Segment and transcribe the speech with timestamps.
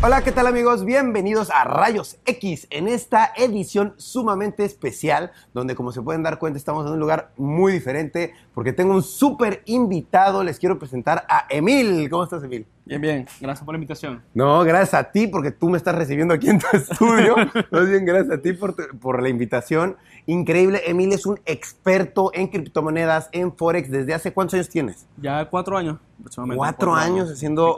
[0.00, 0.84] Hola, ¿qué tal amigos?
[0.84, 6.56] Bienvenidos a Rayos X en esta edición sumamente especial donde como se pueden dar cuenta
[6.56, 10.44] estamos en un lugar muy diferente porque tengo un súper invitado.
[10.44, 12.08] Les quiero presentar a Emil.
[12.08, 12.64] ¿Cómo estás Emil?
[12.84, 13.26] Bien, bien.
[13.40, 14.22] Gracias por la invitación.
[14.34, 17.34] No, gracias a ti porque tú me estás recibiendo aquí en tu estudio.
[17.72, 19.96] Más bien, gracias a ti por, por la invitación.
[20.26, 20.80] Increíble.
[20.86, 23.90] Emil es un experto en criptomonedas, en Forex.
[23.90, 25.08] ¿Desde hace cuántos años tienes?
[25.16, 26.56] Ya cuatro años aproximadamente.
[26.56, 27.76] Cuatro, años haciendo.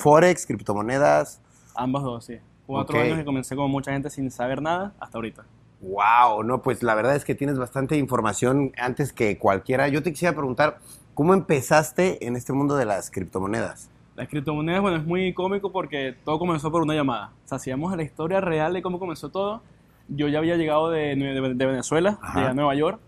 [0.00, 1.40] Forex, criptomonedas.
[1.80, 2.38] Ambas dos, sí.
[2.66, 5.44] Cuatro años y comencé como mucha gente sin saber nada hasta ahorita.
[5.80, 9.88] Wow, no, pues la verdad es que tienes bastante información antes que cualquiera.
[9.88, 10.78] Yo te quisiera preguntar,
[11.14, 13.88] ¿cómo empezaste en este mundo de las criptomonedas?
[14.16, 17.30] Las criptomonedas, bueno, es muy cómico porque todo comenzó por una llamada.
[17.44, 19.62] O sea, si vamos a la historia real de cómo comenzó todo,
[20.08, 22.98] yo ya había llegado de, de- de Venezuela, a Nueva York,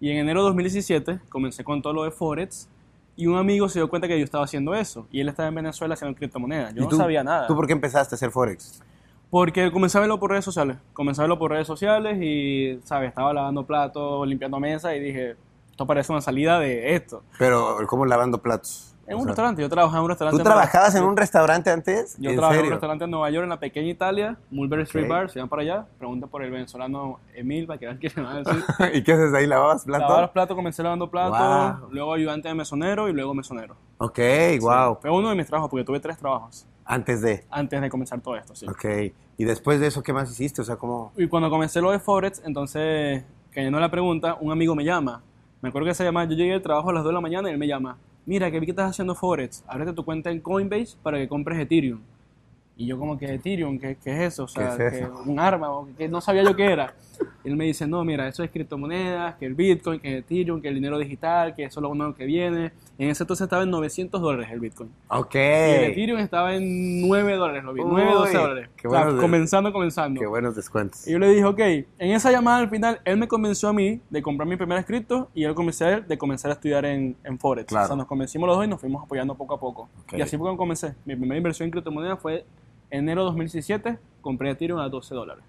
[0.00, 2.68] y en enero de 2017 comencé con todo lo de Forex,
[3.16, 5.54] y un amigo se dio cuenta que yo estaba haciendo eso, y él estaba en
[5.54, 6.74] Venezuela haciendo criptomonedas.
[6.74, 7.46] Yo ¿Y no tú- sabía nada.
[7.46, 8.82] ¿Tú por qué empezaste a hacer Forex?
[9.30, 10.76] Porque comencé a verlo por redes sociales.
[10.92, 13.08] Comencé a verlo por redes sociales y, ¿sabes?
[13.08, 15.36] Estaba lavando platos, limpiando mesa y dije,
[15.70, 17.22] esto parece una salida de esto.
[17.38, 18.93] Pero, ¿cómo lavando platos?
[19.06, 20.38] En O un sea, restaurante, yo trabajaba en un restaurante.
[20.38, 22.16] ¿Tú trabajabas en un restaurante antes?
[22.18, 22.70] Yo ¿En trabajaba en un serio?
[22.72, 25.10] restaurante en Nueva York, en la pequeña Italia, Mulberry Street Ok.
[25.10, 28.20] Bar, se van para allá, pregunta por el venezolano Emil, para que vean qué se
[28.22, 28.64] va a decir.
[28.94, 29.46] ¿Y qué haces ahí?
[29.46, 30.02] ¿Lavabas platos?
[30.02, 31.90] Lavaba los platos, comencé lavando platos, Wow.
[31.92, 33.76] luego ayudante de mesonero y luego mesonero.
[33.98, 34.18] Ok,
[34.60, 34.98] wow.
[35.00, 37.44] Fue uno de mis trabajos, porque tuve tres trabajos Antes de.
[37.50, 38.66] antes de comenzar todo esto, sí.
[38.66, 38.84] Ok.
[39.36, 40.62] ¿Y después de eso qué más hiciste?
[40.62, 41.12] O sea, ¿cómo...?
[41.16, 45.22] Y cuando comencé lo de Forex, entonces, cayendo en la pregunta, un amigo me llama.
[45.60, 47.48] Me acuerdo que se llama, yo llegué al trabajo a las 2 de la mañana
[47.48, 47.96] y él me llama.
[48.26, 49.64] Mira, que vi que estás haciendo Forex.
[49.66, 52.00] Ábrete tu cuenta en Coinbase para que compres Ethereum.
[52.76, 54.44] Y yo como que Ethereum, ¿qué, qué es eso?
[54.44, 55.22] O sea, ¿Qué es que eso?
[55.26, 56.94] un arma, o que no sabía yo qué era.
[57.44, 60.60] Y él me dice, no, mira, eso es criptomonedas, que el Bitcoin, que el Ethereum,
[60.60, 62.72] que el dinero digital, que eso es lo nuevo que viene.
[62.96, 64.90] En ese entonces estaba en 900 dólares el Bitcoin.
[65.08, 65.34] Ok.
[65.34, 67.82] Y el Ethereum estaba en 9 dólares, lo vi.
[67.84, 68.70] 9, 12 Uy, dólares.
[68.76, 70.20] qué O sea, buenos comenzando, comenzando.
[70.20, 71.06] Qué buenos descuentos.
[71.08, 74.00] Y yo le dije, ok, en esa llamada al final, él me convenció a mí
[74.10, 77.16] de comprar mi primer escrito y él convenció a él de comenzar a estudiar en,
[77.24, 77.66] en Forex.
[77.66, 77.84] Claro.
[77.84, 79.88] O sea, nos convencimos los dos y nos fuimos apoyando poco a poco.
[80.04, 80.12] Ok.
[80.14, 80.94] Y así fue como comencé.
[81.04, 82.44] Mi primera inversión en criptomonedas fue
[82.90, 85.44] enero de 2017, compré Ethereum a 12 dólares.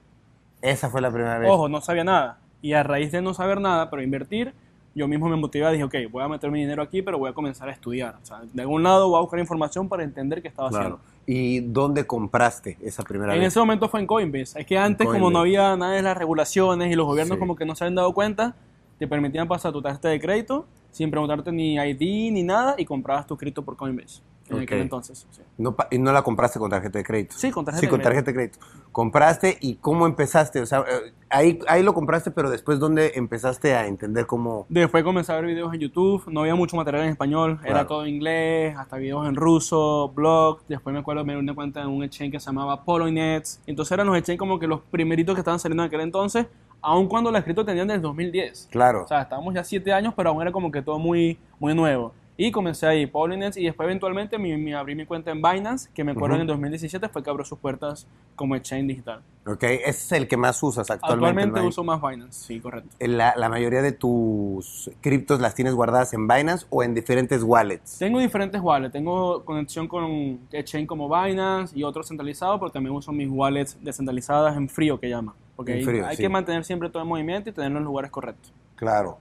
[0.63, 1.49] Esa fue la primera vez.
[1.51, 2.39] Ojo, no sabía nada.
[2.61, 4.53] Y a raíz de no saber nada, pero invertir,
[4.95, 7.29] yo mismo me motivé y dije, ok, voy a meter mi dinero aquí, pero voy
[7.29, 8.15] a comenzar a estudiar.
[8.23, 10.85] O sea, de algún lado voy a buscar información para entender qué estaba Claro.
[11.01, 11.15] haciendo.
[11.27, 13.49] ¿Y dónde compraste esa primera En vez?
[13.49, 14.59] ese momento fue en Coinbase.
[14.59, 17.39] Es que antes, como no había nada de las regulaciones y los gobiernos Sí.
[17.39, 18.55] como que no se habían dado cuenta,
[18.97, 23.27] te permitían pasar tu tarjeta de crédito sin preguntarte ni ID ni nada y comprabas
[23.27, 24.21] tu cripto por Coinbase.
[24.47, 25.25] En aquel entonces.
[25.31, 25.41] sí.
[25.57, 27.35] No, y no la compraste con tarjeta de crédito.
[27.35, 28.09] Sí, con tarjeta Sí, de con crédito.
[28.09, 28.59] tarjeta de crédito.
[28.91, 30.61] Compraste y cómo empezaste.
[30.61, 34.65] O sea, eh, ahí, ahí lo compraste, pero después, ¿dónde empezaste a entender cómo?
[34.69, 37.75] Después comencé a ver videos en YouTube, no había mucho material en español, Claro.
[37.75, 40.61] era todo en inglés, hasta videos en ruso, blog.
[40.67, 43.45] Después me acuerdo me di una cuenta en un exchange que se llamaba Polonet.
[43.67, 46.47] Entonces eran los exchanges como que los primeritos que estaban saliendo en aquel entonces,
[46.81, 48.69] aun cuando las cripto tenían desde el 2010.
[48.71, 49.03] Claro.
[49.03, 52.13] O sea, estábamos ya siete años, pero aún era como que todo muy, muy nuevo.
[52.37, 56.03] Y comencé ahí, Paulinets, y después eventualmente me, me abrí mi cuenta en Binance, que
[56.03, 56.35] me acuerdo Ujú.
[56.35, 59.21] en el 2017 fue que abrió sus puertas como exchange digital.
[59.45, 61.39] ok, ese es el que más usas actualmente.
[61.43, 62.89] Actualmente uso más Binance, sí, correcto.
[62.99, 67.99] La, la mayoría de tus criptos las tienes guardadas en Binance o en diferentes wallets.
[67.99, 73.13] Tengo diferentes wallets, tengo conexión con exchange como Binance y otros centralizados, pero también uso
[73.13, 75.33] mis wallets descentralizadas en frío, que llama.
[75.55, 76.21] Porque En ahí frío, hay sí.
[76.23, 78.51] que mantener siempre todo en movimiento y tenerlo en los lugares correctos.
[78.75, 79.19] Claro.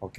[0.00, 0.18] Ok.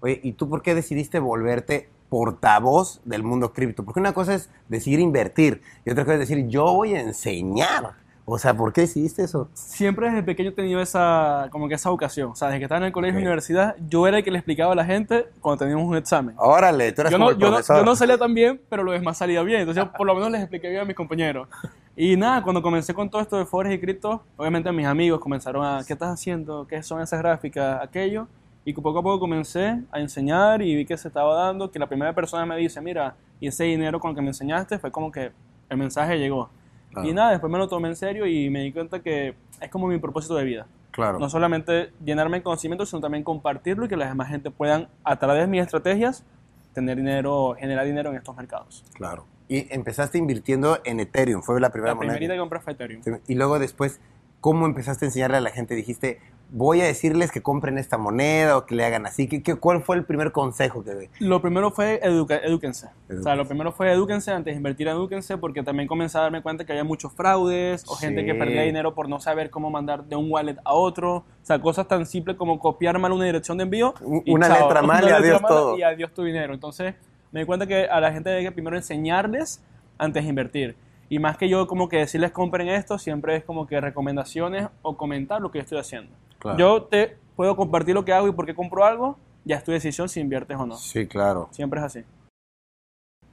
[0.00, 3.84] Oye, ¿y tú por qué decidiste volverte portavoz del mundo cripto?
[3.84, 7.94] Porque una cosa es decidir invertir y otra cosa es decir, yo voy a enseñar.
[8.28, 9.48] O sea, ¿por qué decidiste eso?
[9.54, 12.32] Siempre desde pequeño he tenido esa, como que esa vocación.
[12.32, 14.38] O sea, desde que estaba en el colegio y universidad, yo era el que le
[14.38, 16.34] explicaba a la gente cuando teníamos un examen.
[16.36, 18.82] Órale, tú eras yo como no, el yo, no, yo no salía tan bien, pero
[18.82, 19.60] lo demás salía bien.
[19.60, 21.48] Entonces, yo por lo menos les expliqué bien a mis compañeros.
[21.94, 25.64] Y nada, cuando comencé con todo esto de Forex y cripto, obviamente mis amigos comenzaron
[25.64, 26.66] a, ¿qué estás haciendo?
[26.66, 27.80] ¿Qué son esas gráficas?
[27.80, 28.26] Aquello.
[28.66, 31.86] Y poco a poco comencé a enseñar y vi que se estaba dando, que la
[31.86, 35.12] primera persona me dice, mira, y ese dinero con el que me enseñaste fue como
[35.12, 35.30] que
[35.68, 36.50] el mensaje llegó.
[36.90, 37.08] Claro.
[37.08, 39.86] Y nada, después me lo tomé en serio y me di cuenta que es como
[39.86, 40.66] mi propósito de vida.
[40.90, 41.20] Claro.
[41.20, 45.16] No solamente llenarme de conocimiento, sino también compartirlo y que la demás gente puedan, a
[45.16, 46.24] través de mis estrategias,
[46.72, 48.84] tener dinero, generar dinero en estos mercados.
[48.94, 49.26] Claro.
[49.48, 52.14] Y empezaste invirtiendo en Ethereum, fue la primera La moneda.
[52.14, 53.02] primerita que compré fue Ethereum.
[53.28, 54.00] Y luego después,
[54.40, 55.76] ¿cómo empezaste a enseñarle a la gente?
[55.76, 56.18] Dijiste,
[56.50, 59.26] voy a decirles que compren esta moneda o que le hagan así.
[59.28, 62.86] ¿Qué, qué- cuál fue el primer consejo que Lo primero fue educa, edúquense.
[62.86, 63.36] O sea, Edúquense.
[63.36, 66.72] lo primero fue edúquense antes de invertir, edúquense, porque también comencé a darme cuenta que
[66.72, 68.38] había muchos fraudes o gente que Sí.
[68.38, 71.16] perdía dinero por no saber cómo mandar de un wallet a otro.
[71.16, 73.94] O sea, cosas tan simples como copiar mal una dirección de envío.
[74.24, 75.76] Y una letra mal y letra adiós mala todo.
[75.78, 76.54] Y adiós tu dinero.
[76.54, 76.94] Entonces,
[77.32, 79.60] me di cuenta que a la gente hay que primero enseñarles
[79.98, 80.76] antes de invertir.
[81.08, 84.96] Y más que yo como que decirles compren esto, siempre es como que recomendaciones o
[84.96, 86.10] comentar lo que yo estoy haciendo.
[86.38, 86.58] Claro.
[86.58, 89.72] Yo te puedo compartir lo que hago y por qué compro algo, ya es tu
[89.72, 90.76] decisión si inviertes o no.
[90.76, 91.48] Sí, claro.
[91.52, 92.04] Siempre es así.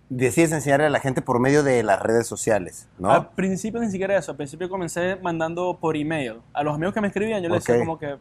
[0.09, 3.09] Decides enseñarle a la gente por medio de las redes sociales, ¿no?
[3.09, 4.31] Al principio ni siquiera eso.
[4.31, 6.35] Al principio comencé mandando por email.
[6.53, 8.17] A los amigos que me escribían, yo les decía como que,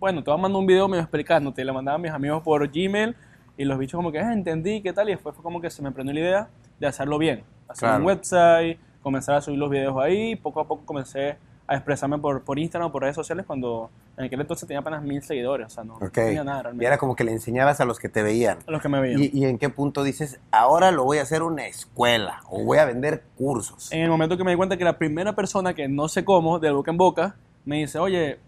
[0.00, 1.64] bueno, te voy a mandar un video medio explicándote.
[1.64, 3.14] Le mandaba a mis amigos por Gmail
[3.56, 5.08] y los bichos como que, ah, entendí, ¿qué tal?
[5.08, 6.48] Y después fue como que se me prendió la idea
[6.80, 7.44] de hacerlo bien.
[7.68, 7.98] Hacer Claro.
[8.00, 10.34] un website, comenzar a subir los videos ahí.
[10.36, 11.36] Poco a poco comencé
[11.68, 15.02] a expresarme por, por Instagram o por redes sociales cuando en aquel entonces tenía apenas
[15.02, 15.66] mil seguidores.
[15.66, 16.12] O sea, no, no Ok.
[16.12, 16.86] tenía nada y realmente.
[16.86, 18.58] era como que le enseñabas a los que te veían.
[18.66, 19.20] A los que me veían.
[19.22, 22.78] ¿Y, y en qué punto dices, ahora lo voy a hacer una escuela o voy
[22.78, 23.92] a vender cursos?
[23.92, 26.58] en el momento que me di cuenta que la primera persona que no sé cómo,
[26.58, 28.38] de boca en boca, me dice, oye,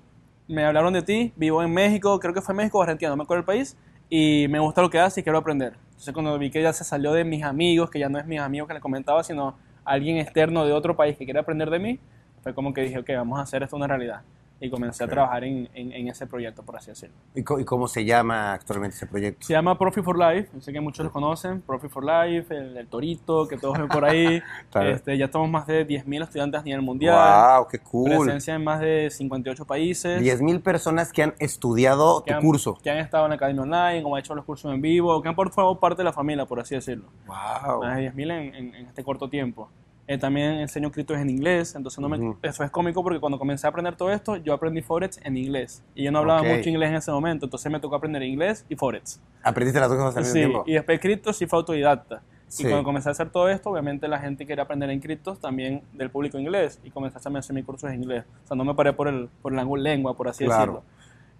[0.46, 3.24] me hablaron de ti, vivo en México, creo que fue México o Argentina, no me
[3.24, 3.76] acuerdo el país,
[4.08, 5.74] y me gusta lo que haces y quiero aprender.
[5.90, 8.40] Entonces cuando vi que ya se salió de mis amigos, que ya no es mis
[8.40, 12.00] amigos que le comentaba, sino alguien externo de otro país que quiere aprender de mí,
[12.42, 14.22] fue como que dije, ok, vamos a hacer esto una realidad.
[14.60, 15.10] Y comencé Ok.
[15.10, 17.14] a trabajar en, en- en ese proyecto, por así decirlo.
[17.34, 19.46] ¿Y, y cómo se llama actualmente ese proyecto?
[19.46, 22.76] Se llama Profit for Life, yo sé que muchos lo conocen, Profit for Life, el,
[22.76, 24.42] el Torito, que todos ven por ahí.
[24.72, 24.90] Claro.
[24.90, 27.14] este, ya estamos más de 10.000 estudiantes a nivel mundial.
[27.58, 27.68] ¡Wow!
[27.68, 28.10] ¡Qué cool!
[28.24, 30.20] Presencia en más de 58 países.
[30.20, 32.78] 10.000 personas que han estudiado que tu han, curso.
[32.82, 35.28] Que han estado en la academia online, o han hecho los cursos en vivo, que
[35.28, 37.04] han formado parte de la familia, por así decirlo.
[37.26, 37.80] ¡Wow!
[37.82, 39.68] Más de 10.000 en, en- en este corto tiempo.
[40.10, 42.38] Eh, también enseño criptos en inglés, entonces no me- Ujú.
[42.42, 45.84] eso es cómico porque cuando comencé a aprender todo esto, yo aprendí Forex en inglés.
[45.94, 46.46] Y yo no hablaba Ok.
[46.48, 49.20] mucho inglés en ese momento, entonces me tocó aprender inglés y Forex.
[49.42, 50.64] ¿Aprendiste las dos cosas al mismo Sí, tiempo?
[50.66, 52.22] y después criptos sí fue autodidacta.
[52.46, 52.62] Sí.
[52.62, 55.82] Y cuando comencé a hacer todo esto, obviamente la gente quería aprender en criptos también
[55.92, 58.24] del público inglés y comencé a hacerme hacer mis cursos en inglés.
[58.44, 60.58] O sea, no me paré por, el, por la lengua, por así Claro.
[60.60, 60.82] decirlo.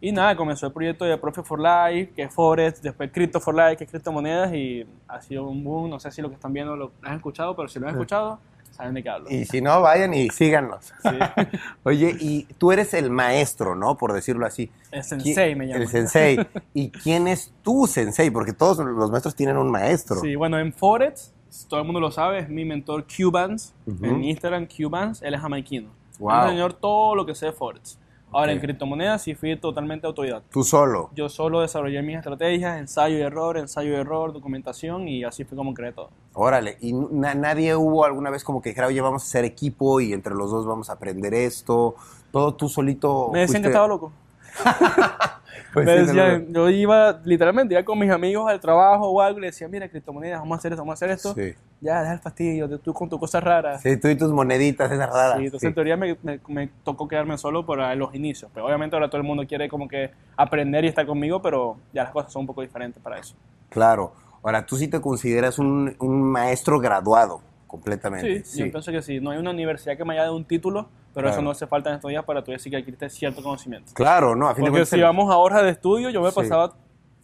[0.03, 3.55] Y nada, comenzó el proyecto de Profit for Life, que es Forex, después Crypto for
[3.55, 5.89] Life, que es criptomonedas y ha sido un boom.
[5.89, 8.39] No sé si lo que están viendo lo han escuchado, pero si lo han escuchado,
[8.79, 9.29] saben de qué hablo.
[9.29, 10.95] Y si no, vayan y síganos.
[11.03, 11.11] Sí.
[11.83, 13.99] Oye, y tú eres el maestro, ¿no?
[13.99, 14.71] Por decirlo así.
[14.91, 15.83] El sensei me llama.
[15.83, 16.39] El sensei.
[16.73, 18.31] ¿Y quién es tu sensei?
[18.31, 20.21] Porque todos los maestros tienen un maestro.
[20.21, 21.35] Sí, bueno, en Forex,
[21.69, 25.91] todo el mundo lo sabe, es mi mentor Cubans, en Instagram Cubans, él es jamaiquino.
[26.19, 26.31] Wow.
[26.31, 27.99] Me enseñó todo lo que sé de Forex.
[28.31, 30.49] Ahora, en criptomonedas sí fui totalmente autodidacta.
[30.53, 31.11] Tú solo.
[31.15, 35.57] Yo solo desarrollé mis estrategias, ensayo y error, ensayo y error, documentación y así fue
[35.57, 36.11] como creé todo.
[36.35, 36.77] Órale.
[36.81, 40.13] ¿Y na- nadie hubo alguna vez como que dijera, oye, vamos a hacer equipo y
[40.13, 41.95] entre los dos vamos a aprender esto?
[42.31, 43.31] Todo tú solito.
[43.33, 44.13] Me decían fuiste- que estaba loco.
[45.73, 49.39] Pues me sí, decían, yo iba literalmente, iba con mis amigos al trabajo o algo
[49.39, 51.35] y le decía, mira, criptomonedas, vamos a hacer esto, vamos a hacer esto.
[51.35, 51.55] Sí.
[51.81, 53.83] Ya, deja el fastidio, tú con tus cosas raras.
[53.83, 55.37] Sí, tú y tus moneditas, esas raras.
[55.39, 55.67] Sí, entonces Sí.
[55.67, 58.51] en teoría me, me- me tocó quedarme solo para los inicios.
[58.55, 62.05] Pero obviamente ahora todo el mundo quiere como que aprender y estar conmigo, pero ya
[62.05, 63.35] las cosas son un poco diferentes para eso.
[63.69, 64.13] Claro.
[64.43, 68.45] Ahora, tú sí te consideras un, un maestro graduado completamente.
[68.45, 69.21] Sí, yo pienso que sí.
[69.21, 71.31] No hay una universidad que me haya dado un título, pero Claro.
[71.31, 73.93] eso no hace falta en estos días para tú decir que adquiriste cierto conocimiento.
[73.95, 74.89] Claro, no, a fin de Porque cuentas.
[74.91, 76.37] si vamos a horas de estudio, yo me Sí.
[76.37, 76.75] pasaba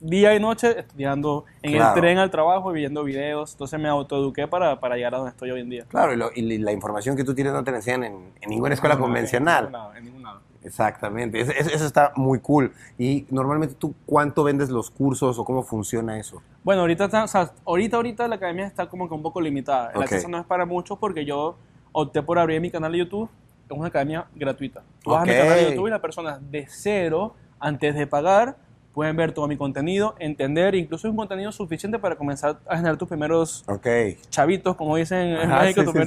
[0.00, 1.94] día y noche estudiando en Claro.
[1.94, 3.52] el tren al trabajo y viendo videos.
[3.52, 5.84] Entonces me autoeduqué para, para llegar a donde estoy hoy en día.
[5.88, 8.50] Claro, y, lo- y la información que tú tienes no te la enseñan en, en
[8.50, 9.64] ninguna escuela No, no, convencional.
[9.66, 9.94] En ningún lado.
[9.96, 10.40] en ningún lado.
[10.62, 12.72] Exactamente, eso, eso- está muy cool.
[12.98, 16.42] Y normalmente tú, ¿cuánto vendes los cursos o cómo funciona eso?
[16.64, 19.90] Bueno, ahorita, está- o sea, ahorita, ahorita la academia está como que un poco limitada.
[19.90, 20.02] El Ok.
[20.04, 21.56] acceso no es para muchos porque yo
[21.92, 23.28] opté por abrir mi canal de YouTube.
[23.68, 24.82] Es una academia gratuita.
[25.02, 28.56] Tú vas a mi canal de YouTube y las personas de cero, antes de pagar,
[28.92, 32.96] pueden ver todo mi contenido, entender, incluso es un contenido suficiente para comenzar a generar
[32.96, 33.64] tus primeros
[34.30, 35.98] chavitos, como dicen en Ajá, México, sí, tu sí.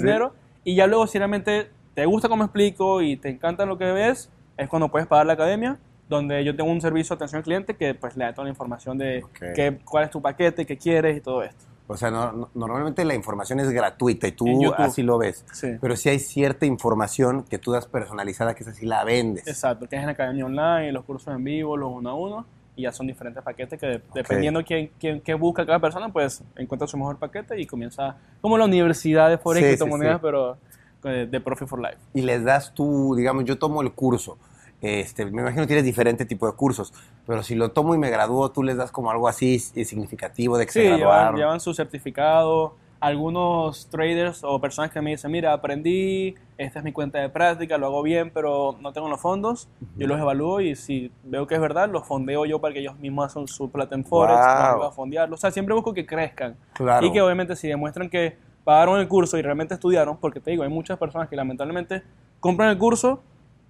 [0.63, 4.29] Y ya luego, si realmente te gusta cómo explico y te encanta lo que ves,
[4.55, 7.75] es cuando puedes pagar la academia, donde yo tengo un servicio de atención al cliente
[7.75, 9.39] que pues le da toda la información de Ok.
[9.55, 11.65] qué- cuál es tu paquete, qué quieres y todo esto.
[11.87, 14.45] O sea, no- no- normalmente la información es gratuita y tú
[14.77, 15.45] así lo ves.
[15.53, 15.69] Sí.
[15.79, 19.47] Pero sí hay cierta información que tú das personalizada que esa sí la vendes.
[19.47, 22.45] Exacto, que es en la academia online, los cursos en vivo, los uno a uno,
[22.75, 26.43] y ya son diferentes paquetes que de- dependiendo quién, quién, qué busca cada persona, pues
[26.55, 30.21] encuentra su mejor paquete y comienza como la universidad de Forex Sí, y criptomonedas, sí.
[30.21, 30.57] pero
[31.05, 31.97] eh, de Profit for Life.
[32.13, 34.37] Y les das tú, digamos, yo tomo el curso.
[34.81, 36.93] Este, me imagino que tienes diferente tipo de cursos,
[37.25, 40.57] pero si lo tomo y me gradúo, tú les das como algo así eh, significativo
[40.57, 42.75] de que Sí, se llevan, llevan su certificado.
[42.99, 47.77] Algunos traders o personas que me dicen, mira, aprendí, esta es mi cuenta de práctica,
[47.77, 49.69] lo hago bien, pero no tengo los fondos.
[49.97, 52.97] Yo los evalúo y si veo que es verdad, los fondeo yo para que ellos
[52.97, 54.45] mismos hacen su plata en Forex, Wow.
[54.47, 55.35] los ayudo a fondearlo.
[55.35, 56.55] O sea, siempre busco que crezcan.
[56.73, 57.05] Claro.
[57.05, 60.63] Y que obviamente si demuestran que pagaron el curso y realmente estudiaron, porque te digo,
[60.63, 62.01] hay muchas personas que lamentablemente
[62.39, 63.21] compran el curso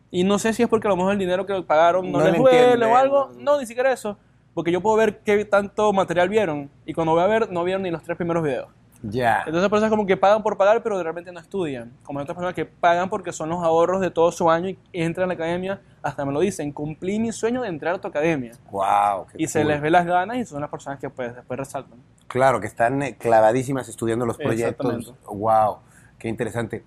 [0.09, 2.25] y no sé si es porque a lo mejor el dinero que pagaron no, No
[2.25, 3.31] les duele o algo.
[3.37, 4.17] No, ni siquiera eso.
[4.53, 7.83] Porque yo puedo ver qué tanto material vieron y cuando voy a ver no vieron
[7.83, 8.69] ni los tres primeros videos.
[9.03, 9.43] Ya.
[9.45, 11.91] Entonces personas como que pagan por pagar pero realmente no estudian.
[12.03, 14.79] Como hay otras personas que pagan porque son los ahorros de todo su año y
[14.93, 18.07] entran a la academia, hasta me lo dicen, cumplí mi sueño de entrar a tu
[18.07, 18.53] academia.
[18.71, 19.27] Wow.
[19.37, 19.67] Y se cool.
[19.67, 21.99] les ve las ganas y son las personas que pues después resaltan.
[22.27, 25.13] Claro, que están eh, clavadísimas estudiando los proyectos.
[25.25, 25.77] Wow,
[26.17, 26.83] qué interesante.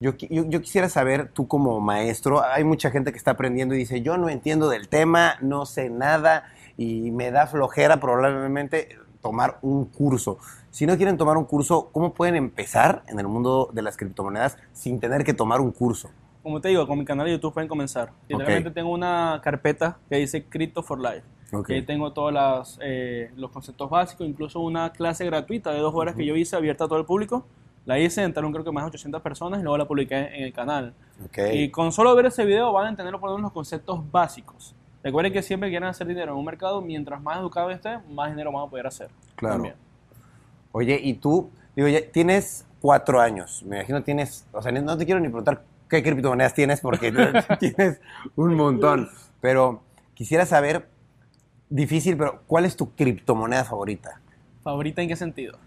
[0.00, 3.78] Yo, yo, yo quisiera saber, tú como maestro, hay mucha gente que está aprendiendo y
[3.78, 6.44] dice, yo no entiendo del tema, no sé nada
[6.76, 10.38] y me da flojera probablemente tomar un curso.
[10.70, 14.58] Si no quieren tomar un curso, ¿cómo pueden empezar en el mundo de las criptomonedas
[14.72, 16.10] sin tener que tomar un curso?
[16.42, 18.10] Como te digo, con mi canal de YouTube pueden comenzar.
[18.28, 21.22] Literalmente tengo una carpeta que dice Crypto for Life.
[21.52, 21.70] Ok.
[21.70, 26.16] Y ahí tengo todos eh, los conceptos básicos, incluso una clase gratuita de dos horas
[26.16, 27.46] que yo hice abierta a todo el público.
[27.86, 30.52] La hice, entraron creo que más de 800 personas y luego la publiqué en el
[30.52, 30.94] canal.
[31.24, 31.38] Ok.
[31.52, 34.74] Y con solo ver ese video van a entender por lo menos los conceptos básicos.
[35.02, 38.30] Recuerden que siempre que quieran hacer dinero en un mercado, mientras más educado esté, más
[38.30, 39.10] dinero van a poder hacer.
[39.36, 39.56] Claro.
[39.56, 39.74] También.
[40.72, 45.04] Oye, y tú, digo, ya tienes cuatro años, me imagino tienes, o sea, no te
[45.04, 47.12] quiero ni preguntar qué criptomonedas tienes porque
[47.60, 48.00] tienes
[48.34, 49.08] un montón,
[49.40, 49.82] pero
[50.14, 50.88] quisiera saber,
[51.68, 54.20] difícil, pero ¿cuál es tu criptomoneda favorita?
[54.62, 55.58] ¿Favorita en qué sentido?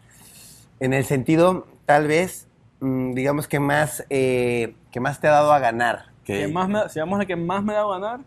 [0.79, 2.47] En el sentido, tal vez,
[2.81, 6.05] mm, digamos que más, eh, que más te ha dado a ganar.
[6.25, 8.19] Que más me- si vamos a la que más me da a ganar,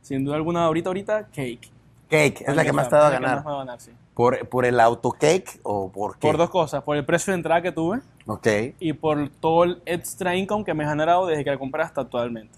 [0.00, 1.68] sin duda alguna, ahorita, ahorita, Cake.
[2.08, 3.36] Cake, es la que más te ha dado a ganar.
[3.36, 3.90] más me da a ganar, sí.
[4.14, 6.28] ¿Por, ¿Por el autocake o por qué?
[6.28, 8.46] Por dos cosas, por el precio de entrada que tuve Ok,
[8.78, 12.02] y por todo el extra income que me ha generado desde que la compré hasta
[12.02, 12.56] actualmente.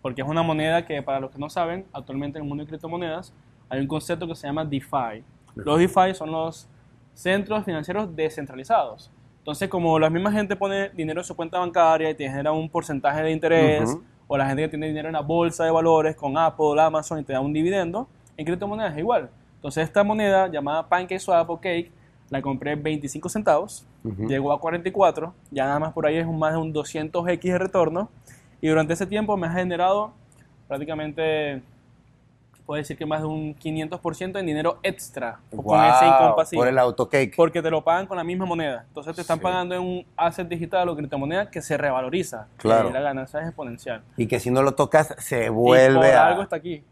[0.00, 2.68] Porque es una moneda que, para los que no saben, actualmente en el mundo de
[2.68, 3.32] criptomonedas
[3.68, 5.24] hay un concepto que se llama DeFi.
[5.56, 6.68] Los DeFi son los
[7.14, 9.10] centros financieros descentralizados.
[9.48, 12.68] Entonces, como la misma gente pone dinero en su cuenta bancaria y te genera un
[12.68, 16.36] porcentaje de interés, o la gente que tiene dinero en la bolsa de valores con
[16.36, 19.30] Apple, Amazon y te da un dividendo, en criptomonedas es igual.
[19.54, 21.90] Entonces, esta moneda llamada PancakeSwap o Cake,
[22.28, 23.86] la compré en 25 centavos,
[24.28, 27.58] llegó a 44, ya nada más por ahí es un, más de un 200x de
[27.58, 28.10] retorno,
[28.60, 30.12] y durante ese tiempo me ha generado
[30.66, 31.62] prácticamente,
[32.68, 36.60] puedo decir que más de un 500% en dinero extra, con ese income pasivo.
[36.60, 37.34] por el autocake.
[37.34, 38.84] Porque te lo pagan con la misma moneda.
[38.88, 39.42] Entonces te están Sí.
[39.42, 42.46] pagando en un asset digital o criptomoneda que se revaloriza.
[42.58, 42.90] Claro.
[42.90, 44.02] Y la ganancia es exponencial.
[44.18, 46.26] Y que si no lo tocas, se y vuelve por a...
[46.26, 46.84] algo está aquí.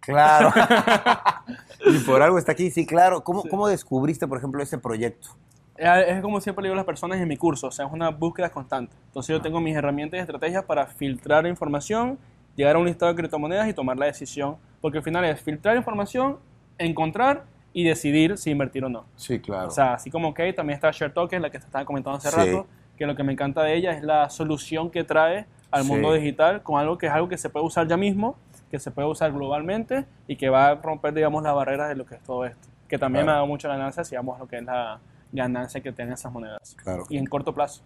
[0.00, 0.50] Claro.
[1.84, 3.22] y por algo está aquí, sí, claro.
[3.22, 3.50] ¿Cómo, Sí.
[3.50, 5.28] ¿Cómo descubriste, por ejemplo, ese proyecto?
[5.76, 7.92] Es es como siempre le digo a las personas en mi curso, o sea, es
[7.92, 8.94] una búsqueda constante.
[9.08, 12.18] Entonces yo tengo mis herramientas y estrategias para filtrar información,
[12.56, 14.56] llegar a un listado de criptomonedas y tomar la decisión.
[14.80, 16.38] Porque al final es filtrar información,
[16.78, 19.04] encontrar y decidir si invertir o no.
[19.16, 19.68] Sí, claro.
[19.68, 22.30] O sea, así como que también está Share Token, la que te estaba comentando hace
[22.30, 22.36] Sí.
[22.36, 22.66] rato,
[22.96, 25.88] que lo que me encanta de ella es la solución que trae al Sí.
[25.90, 28.36] mundo digital con algo que es algo que se puede usar ya mismo,
[28.70, 32.04] que se puede usar globalmente y que va a romper, digamos, las barreras de lo
[32.04, 32.68] que es todo esto.
[32.88, 33.26] Que también Claro.
[33.26, 34.98] me ha dado mucha ganancia si vamos a lo que es la
[35.32, 36.76] ganancia que tienen esas monedas.
[36.82, 37.04] Claro.
[37.08, 37.82] Y en corto plazo.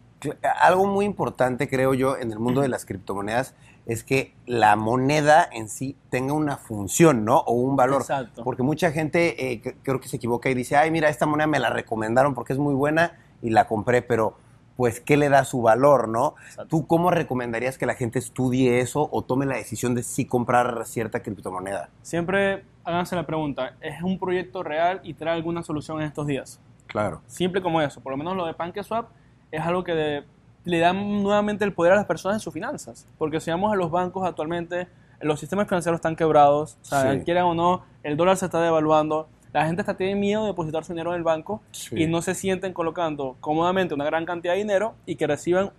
[0.60, 3.54] Algo muy importante, creo yo, en el mundo de las criptomonedas
[3.86, 7.38] es que la moneda en sí tenga una función, ¿no?
[7.38, 8.02] O un valor.
[8.02, 8.42] Exacto.
[8.42, 11.60] Porque mucha gente eh, creo que se equivoca y dice, ay, mira, esta moneda me
[11.60, 14.36] la recomendaron porque es muy buena y la compré, pero
[14.76, 16.34] pues, ¿qué le da su valor, no?
[16.42, 16.66] Exacto.
[16.66, 20.84] ¿Tú cómo recomendarías que la gente estudie eso o tome la decisión de sí comprar
[20.84, 21.88] cierta criptomoneda?
[22.02, 26.60] Siempre háganse la pregunta, ¿es un proyecto real y trae alguna solución en estos días?
[26.86, 27.22] Claro.
[27.26, 28.00] Simple como eso.
[28.00, 29.08] Por lo menos lo de PancakeSwap
[29.56, 30.24] es algo que de-
[30.64, 33.06] le da nuevamente el poder a las personas en sus finanzas.
[33.18, 34.88] Porque si vamos a los bancos actualmente,
[35.20, 36.76] los sistemas financieros están quebrados.
[36.82, 37.20] O sea, Sí.
[37.20, 39.28] quieran o no, el dólar se está devaluando.
[39.52, 42.02] La gente hasta tiene miedo de depositar su dinero en el banco Sí.
[42.02, 45.70] y no se sienten colocando cómodamente una gran cantidad de dinero y que reciban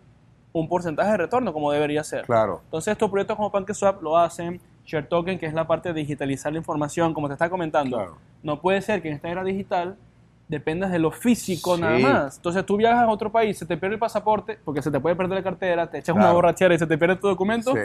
[0.53, 2.25] un porcentaje de retorno como debería ser.
[2.25, 2.61] Claro.
[2.63, 4.59] Entonces estos proyectos como PancakeSwap lo hacen.
[4.85, 7.97] Share Token, que es la parte de digitalizar la información, como te está comentando.
[7.97, 8.17] Claro.
[8.41, 9.97] No puede ser que en esta era digital
[10.47, 11.81] dependas de lo físico Sí.
[11.81, 12.37] nada más.
[12.37, 15.15] Entonces tú viajas a otro país, se te pierde el pasaporte, porque se te puede
[15.15, 16.35] perder la cartera, te echas una Claro.
[16.35, 17.79] borrachera y se te pierde tu documento Sí.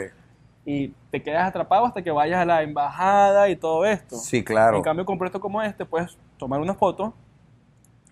[0.65, 4.15] y te quedas atrapado hasta que vayas a la embajada y todo esto.
[4.15, 4.77] Sí, claro.
[4.77, 7.13] En cambio, con proyectos como este, puedes tomar una foto,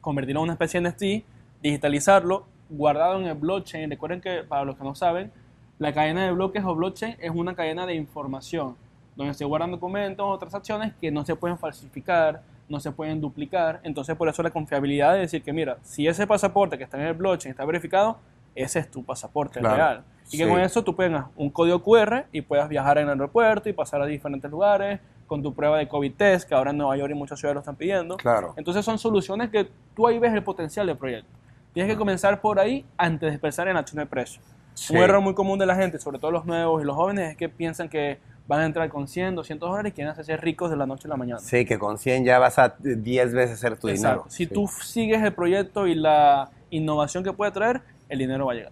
[0.02, 1.26] convertirlo en una especie de NFT,
[1.62, 3.90] digitalizarlo, guardado en el blockchain.
[3.90, 5.32] Recuerden que, para los que no saben,
[5.80, 8.76] La cadena de bloques o blockchain es una cadena de información
[9.16, 13.82] donde se guardan documentos o transacciones que no se pueden falsificar, no se pueden duplicar.
[13.84, 17.04] Entonces, por eso la confiabilidad de decir que, mira, si ese pasaporte que está en
[17.08, 18.18] el blockchain está verificado,
[18.56, 20.04] ese es tu pasaporte Claro, real.
[20.32, 23.68] Y que con eso tú tengas un código QR y puedas viajar en el aeropuerto
[23.70, 26.96] y pasar a diferentes lugares con tu prueba de COVID test, que ahora en Nueva
[26.98, 28.18] York y muchas ciudades lo están pidiendo.
[28.18, 28.54] Claro.
[28.58, 31.30] Entonces son soluciones que tú ahí ves el potencial del proyecto.
[31.74, 34.42] Tienes que comenzar por ahí antes de pensar en acción de precio.
[34.74, 34.96] Sí.
[34.96, 37.38] Un error muy común de la gente, sobre todo los nuevos y los jóvenes, es
[37.38, 38.20] que piensan que
[38.52, 41.10] van a entrar con 100, 200 dólares y quieren hacerse ricos de la noche a
[41.10, 41.40] la mañana.
[41.40, 44.08] Sí, que con 100 ya vas a 10 veces hacer tu Exacto.
[44.10, 44.26] dinero.
[44.28, 44.54] Si Sí.
[44.54, 47.80] tú sigues el proyecto y la innovación que puede traer,
[48.10, 48.72] el dinero va a llegar.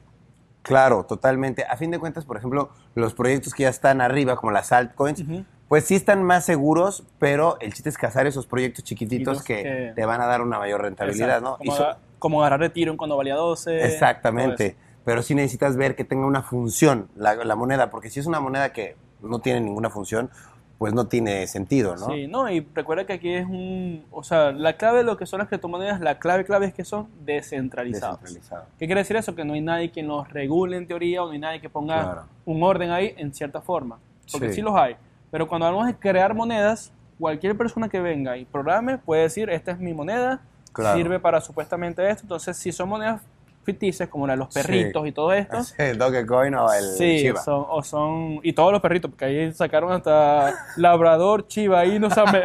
[0.64, 1.64] Claro, totalmente.
[1.64, 5.24] A fin de cuentas, por ejemplo, los proyectos que ya están arriba, como las altcoins,
[5.70, 9.92] pues sí están más seguros, pero el chiste es cazar esos proyectos chiquititos que, que-
[9.96, 11.50] te van a dar una mayor rentabilidad, Exacto.
[11.52, 11.58] ¿no?
[11.58, 13.78] Como, Y so- como agarrar cuando valía 12.
[13.78, 14.76] todo Exactamente.
[15.06, 18.42] Pero sí necesitas ver que tenga una función la, la moneda, porque si es una
[18.42, 20.30] moneda que no tiene ninguna función,
[20.78, 22.08] pues no tiene sentido, ¿no?
[22.08, 24.06] Sí, no, y recuerda que aquí es un.
[24.12, 26.86] O sea, la clave de lo que son las criptomonedas, la clave clave es que
[26.86, 28.22] son descentralizados.
[28.22, 28.66] Descentralizado.
[28.78, 29.36] ¿Qué quiere decir eso?
[29.36, 32.02] Que no hay nadie quien los regule en teoría o no hay nadie que ponga
[32.02, 32.22] Claro.
[32.46, 34.00] un orden ahí en cierta forma.
[34.32, 34.56] Porque Sí.
[34.56, 34.62] sí.
[34.62, 34.96] los hay.
[35.32, 39.72] Pero cuando hablamos de crear monedas, cualquier persona que venga y programe puede decir, esta
[39.72, 40.40] es mi moneda,
[40.72, 40.98] Claro.
[40.98, 42.24] sirve para supuestamente esto.
[42.24, 43.22] Entonces, si son monedas
[43.64, 44.62] ficticias, como la de los Sí.
[44.62, 47.42] perritos y todo esto, El Dogecoin o el Sí, Shiba.
[47.42, 52.10] son, o son, y todos los perritos, porque ahí sacaron hasta Labrador, Chiva, y no
[52.10, 52.42] sabe,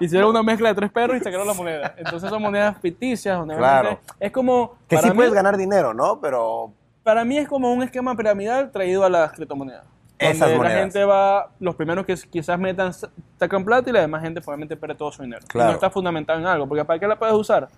[0.00, 1.94] hicieron una mezcla de tres perros y sacaron la moneda.
[1.96, 3.98] Entonces son monedas ficticias, donde Claro.
[4.20, 6.20] es como, Que para, sí mí, puedes ganar dinero, ¿no?
[6.20, 6.72] Pero
[7.02, 9.84] para mí es como un esquema piramidal traído a las criptomonedas.
[10.18, 10.74] Esas Donde monedas.
[10.76, 12.92] la gente va, los primeros que quizás metan,
[13.38, 15.44] sacan plata y la demás gente probablemente pierde todo su dinero.
[15.48, 15.68] Claro.
[15.70, 17.68] no está fundamentado en algo, porque ¿para qué la puedes usar?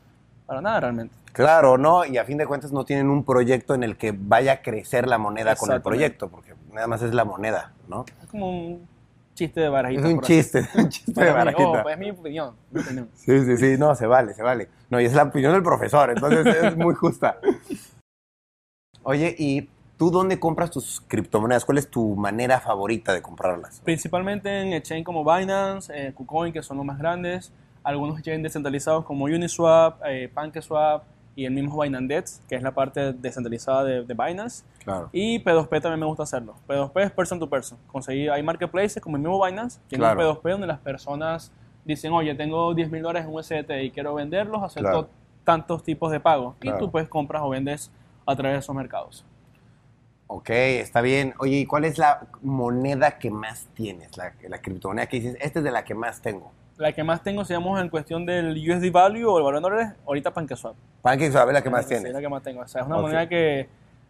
[0.47, 1.15] Para nada realmente.
[1.33, 2.05] Claro, ¿no?
[2.05, 5.07] Y a fin de cuentas no tienen un proyecto en el que vaya a crecer
[5.07, 8.05] la moneda con el proyecto, porque nada más es la moneda, ¿no?
[8.23, 8.89] Es como un
[9.35, 10.07] chiste de barajita.
[10.07, 11.69] Es un chiste, un chiste de barajita.
[11.69, 12.55] oh, pues es mi opinión.
[12.71, 13.09] mi opinión.
[13.15, 14.69] Sí, sí, sí, no, se vale, se vale.
[14.91, 17.39] No, y es la opinión del profesor, entonces es muy justa.
[19.03, 21.65] Oye, ¿y tú dónde compras tus criptomonedas?
[21.65, 23.81] ¿Cuál es tu manera favorita de comprarlas?
[23.85, 27.53] Principalmente en exchange como Binance, eh, KuCoin, que son los más grandes,
[27.83, 31.05] algunos exchanges descentralizados como Uniswap, eh, PancakeSwap
[31.41, 34.63] y el mismo Binance, que es la parte descentralizada de, de Binance.
[34.85, 35.09] Claro.
[35.11, 36.55] Y P2P también me gusta hacerlo.
[36.69, 37.79] P2P es person to person.
[37.87, 40.33] Conseguí, hay marketplaces como el mismo Binance, tiene Claro.
[40.33, 41.51] un P2P donde las personas
[41.87, 45.09] dicen, oye, tengo 10 mil dólares en USDT y quiero venderlos, acepto Claro.
[45.45, 46.57] tantos tipos de pago.
[46.61, 47.91] Y tú pues compras o vendes
[48.27, 49.25] a través de esos mercados.
[50.27, 51.33] Ok, está bien.
[51.39, 54.15] Oye, ¿y cuál es la moneda que más tienes?
[54.19, 56.53] La, la criptomoneda que dices, esta es de la que más tengo.
[56.81, 59.63] La que más tengo, si vamos en cuestión del USD value o el valor en
[59.63, 60.75] dólares, ahorita PancakeSwap.
[61.03, 62.07] PancakeSwap es la que más Sí, tienes.
[62.07, 62.63] Es la que más tengo.
[62.63, 63.03] O sea, es una Ok.
[63.03, 63.69] moneda que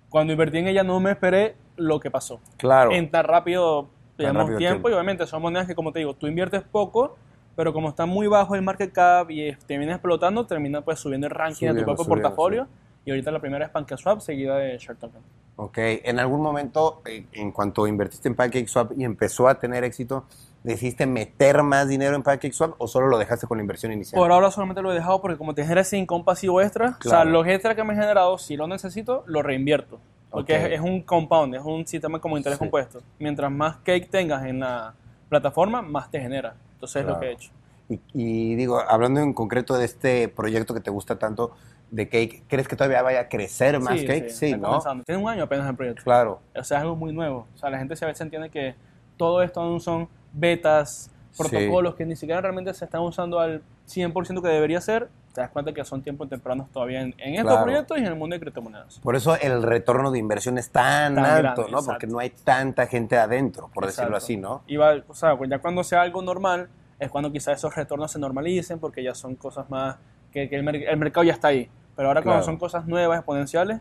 [0.09, 2.39] cuando invertí en ella no me esperé lo que pasó.
[2.59, 2.93] Claro.
[2.93, 4.91] En tan rápido, digamos, rápido tiempo, tiempo.
[4.91, 7.17] Y obviamente son monedas que, como te digo, tú inviertes poco,
[7.57, 11.27] pero como está muy bajo el market cap y te viene explotando, termina pues subiendo
[11.27, 12.69] el ranking de Subiendo, tu propio subiendo, portafolio.
[13.05, 15.21] Y ahorita la primera es PancakeSwap, seguida de Share Token.
[15.57, 20.25] Ok, en algún momento, eh, en cuanto invertiste en PancakeSwap y empezó a tener éxito,
[20.63, 24.21] ¿decidiste meter más dinero en PancakeSwap o solo lo dejaste con la inversión inicial?
[24.21, 27.03] Por ahora solamente lo he dejado porque como te genera ese income pasivo extra, o
[27.03, 27.31] sea, Claro.
[27.31, 29.99] los extras que me he generado, si lo necesito, lo reinvierto.
[30.31, 30.61] Porque Ok.
[30.65, 32.61] es, es un compound, es un sistema como interés Sí.
[32.61, 33.01] compuesto.
[33.19, 34.95] Mientras más cake tengas en la
[35.29, 36.55] plataforma, más te genera.
[36.75, 37.21] Entonces es lo Claro.
[37.21, 37.51] que he hecho.
[37.89, 41.51] Y, y digo, hablando en concreto de este proyecto que te gusta tanto
[41.91, 44.31] de Cake, ¿crees que todavía vaya a crecer más Cake?
[44.31, 44.69] Sí, está ¿no?
[44.69, 45.03] comenzando.
[45.03, 46.05] Tiene un año apenas el proyecto.
[46.05, 46.41] Claro.
[46.55, 47.49] O sea, es algo muy nuevo.
[47.53, 48.77] O sea, la gente a veces entiende que
[49.17, 54.43] todo esto aún son betas, protocolos que ni siquiera realmente se están usando al 100%
[54.43, 55.09] que debería ser.
[55.35, 57.63] Te das cuenta que son tiempos tempranos todavía en, en estos Claro.
[57.63, 58.99] proyectos y en el mundo de criptomonedas.
[58.99, 61.69] Por eso el retorno de inversión es tan, Tan alto, grande, ¿no?
[61.79, 61.87] exacto.
[61.93, 64.63] Porque no hay tanta gente adentro, por decirlo así, ¿no?
[64.67, 68.11] Y va- o sea, pues ya cuando sea algo normal, es cuando quizás esos retornos
[68.11, 69.97] se normalicen, porque ya son cosas más,
[70.33, 71.71] que, que el, mer- el mercado ya está ahí.
[71.95, 73.81] Pero ahora cuando son cosas nuevas, exponenciales,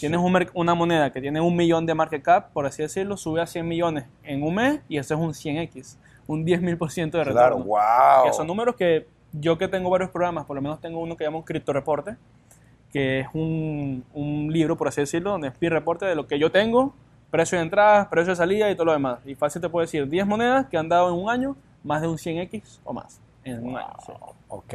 [0.00, 3.40] tienes un una moneda que tiene un millón de market cap, por así decirlo, sube
[3.40, 5.96] a 100 millones en un mes, y eso es un 100x,
[6.26, 7.64] un 10 mil por ciento de retorno.
[7.64, 8.26] Claro, wow.
[8.26, 11.24] Que son números que yo que tengo varios programas, por lo menos tengo uno que
[11.24, 12.16] llama un cripto reporte,
[12.92, 16.38] que es un, un libro, por así decirlo, donde es peer reporte de lo que
[16.38, 16.94] yo tengo,
[17.30, 19.20] precio de entrada, precio de salida y todo lo demás.
[19.24, 22.08] Y fácil te puedo decir 10 monedas que han dado en un año más de
[22.08, 23.94] un 100x o más en un año.
[24.04, 24.12] sí.
[24.48, 24.74] Ok.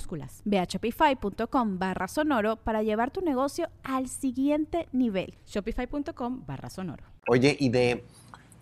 [0.00, 0.42] minúsculas.
[0.44, 5.34] Ve a shopify.com barra sonoro para llevar tu negocio al siguiente nivel.
[5.46, 7.04] Shopify.com barra sonoro.
[7.28, 8.04] Oye, y de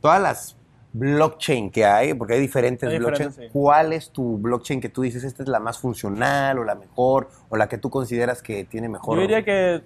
[0.01, 0.57] todas las
[0.93, 3.59] blockchain que hay, porque hay diferentes Hay blockchain, diferentes, sí.
[3.59, 7.29] ¿cuál es tu blockchain que tú dices esta es la más funcional o la mejor
[7.51, 9.17] o la que tú consideras que tiene mejor?
[9.17, 9.83] Yo diría que,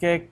[0.00, 0.30] que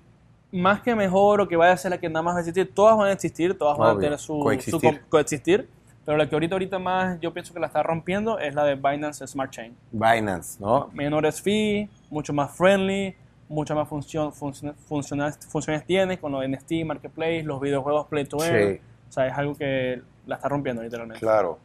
[0.50, 2.72] más que mejor o que vaya a ser la que nada más va a existir,
[2.74, 5.00] todas van a existir, todas van a tener su su coexistir.
[5.02, 5.68] co- coexistir,
[6.04, 8.74] pero la que ahorita ahorita más yo pienso que la está rompiendo es la de
[8.74, 9.76] Binance Smart Chain.
[9.92, 10.90] Binance, ¿no?
[10.92, 13.14] Menores fee, mucho más friendly,
[13.48, 18.24] mucha más función, función- funciones, funciones tiene con lo de NFT, Marketplace, los videojuegos Play
[18.24, 18.74] to Earn.
[18.74, 18.80] Sí.
[19.08, 21.20] O sea, es algo que la está rompiendo literalmente.
[21.20, 21.58] Claro.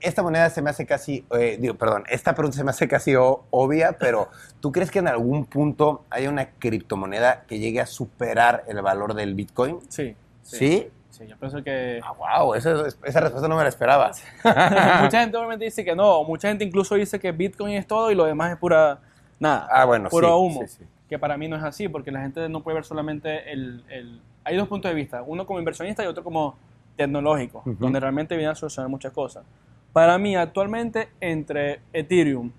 [0.00, 3.14] Esta moneda se me hace casi, eh, digo, perdón, esta pregunta se me hace casi
[3.16, 4.28] obvia, pero
[4.60, 9.14] ¿tú crees que en algún punto haya una criptomoneda que llegue a superar el valor
[9.14, 9.78] del Bitcoin?
[9.88, 10.14] Sí.
[10.42, 10.56] ¿Sí?
[10.58, 10.90] Sí,
[11.26, 12.00] yo pienso que...
[12.02, 14.10] Ah, wow, esa, esa respuesta no me la esperaba.
[14.44, 18.14] mucha gente obviamente dice que no, mucha gente incluso dice que Bitcoin es todo y
[18.14, 18.98] lo demás es pura
[19.38, 20.60] nada, Ah, bueno, puro sí, humo.
[20.66, 20.84] sí, sí.
[21.08, 24.20] Que para mí no es así, porque la gente no puede ver solamente el, el-
[24.44, 26.56] Hay dos puntos de vista, uno como inversionista y otro como
[26.96, 29.44] tecnológico, donde realmente viene a solucionar muchas cosas.
[29.92, 32.50] Para mí, actualmente, entre Ethereum,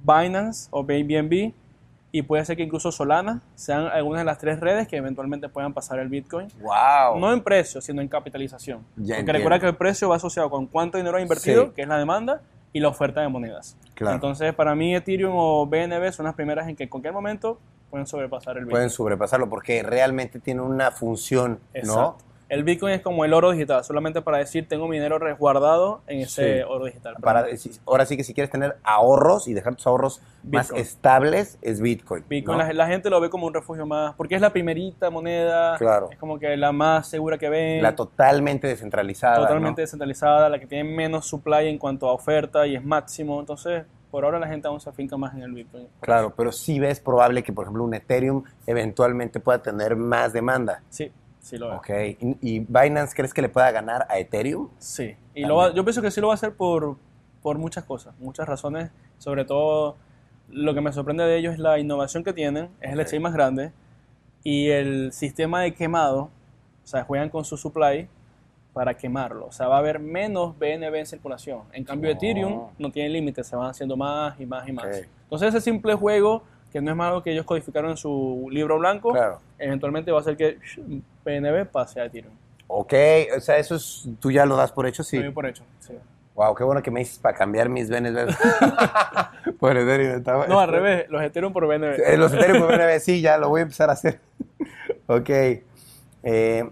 [0.00, 1.52] Binance o BNB
[2.12, 5.74] y puede ser que incluso Solana sean algunas de las tres redes que eventualmente puedan
[5.74, 6.48] pasar el Bitcoin.
[6.60, 7.18] Wow.
[7.18, 8.78] No en precio, sino en capitalización.
[8.78, 9.32] Ya Porque entiendo.
[9.34, 11.70] recuerda que el precio va asociado con cuánto dinero ha invertido, Sí.
[11.76, 12.40] que es la demanda,
[12.72, 13.76] y la oferta de monedas.
[13.94, 14.14] Claro.
[14.14, 17.58] Entonces, para mí, Ethereum o BNB son las primeras en que en cualquier momento
[17.90, 18.72] pueden sobrepasar el Bitcoin.
[18.72, 22.18] Pueden sobrepasarlo porque realmente tiene una función, ¿no?
[22.48, 26.20] El Bitcoin es como el oro digital, solamente para decir tengo mi dinero resguardado en
[26.20, 26.64] ese Sí.
[26.68, 27.16] oro digital.
[27.20, 27.46] Para,
[27.86, 32.24] ahora sí que si quieres tener ahorros y dejar tus ahorros más estables, es Bitcoin.
[32.28, 32.64] Bitcoin ¿no?
[32.64, 36.08] la, la gente lo ve como un refugio más, porque es la primerita moneda, Claro.
[36.12, 37.82] es como que la más segura que ven.
[37.82, 39.38] La totalmente descentralizada.
[39.38, 39.84] totalmente ¿no?
[39.84, 43.40] descentralizada, la que tiene menos supply en cuanto a oferta y es máximo.
[43.40, 45.88] Entonces, por ahora la gente aún se afinca más en el Bitcoin.
[46.00, 50.82] Claro, pero sí ves probable que, por ejemplo, un Ethereum eventualmente pueda tener más demanda.
[50.90, 51.10] Sí,
[51.46, 51.76] sí lo veo.
[51.78, 51.90] Ok.
[52.20, 54.68] ¿Y, y Binance crees que le pueda ganar a Ethereum?
[54.78, 56.96] Sí, y lo va- yo pienso que sí lo va a hacer por,
[57.42, 58.90] por muchas cosas, muchas razones.
[59.18, 59.96] Sobre todo,
[60.50, 63.02] lo que me sorprende de ellos es la innovación que tienen, es el Ok.
[63.02, 63.72] exchange más grande
[64.42, 66.30] y el sistema de quemado.
[66.84, 68.08] O sea, juegan con su supply
[68.72, 69.46] para quemarlo.
[69.46, 71.62] O sea, va a haber menos BNB en circulación.
[71.72, 72.12] En cambio, Oh.
[72.12, 74.84] Ethereum no tiene límites, se van haciendo más y más y más.
[74.84, 75.06] Ok.
[75.24, 78.78] Entonces, ese simple juego, que no es más algo que ellos codificaron en su libro
[78.78, 79.40] blanco, Claro.
[79.58, 80.58] eventualmente va a hacer que
[81.26, 82.32] BNB pase a Ethereum.
[82.68, 82.92] Ok,
[83.36, 85.18] o sea, eso es, tú ya lo das por hecho, sí.
[85.18, 85.62] Lo por hecho.
[85.80, 85.92] sí.
[86.34, 88.28] Wow, qué bueno que me dices para cambiar mis BNB.
[89.58, 90.22] por Ethereum.
[90.48, 91.98] No, al revés, los Ethereum por BNB.
[91.98, 94.20] Eh, Los Ethereum por BNB, sí, ya lo voy a empezar a hacer.
[95.06, 95.30] ok.
[96.22, 96.68] Eh,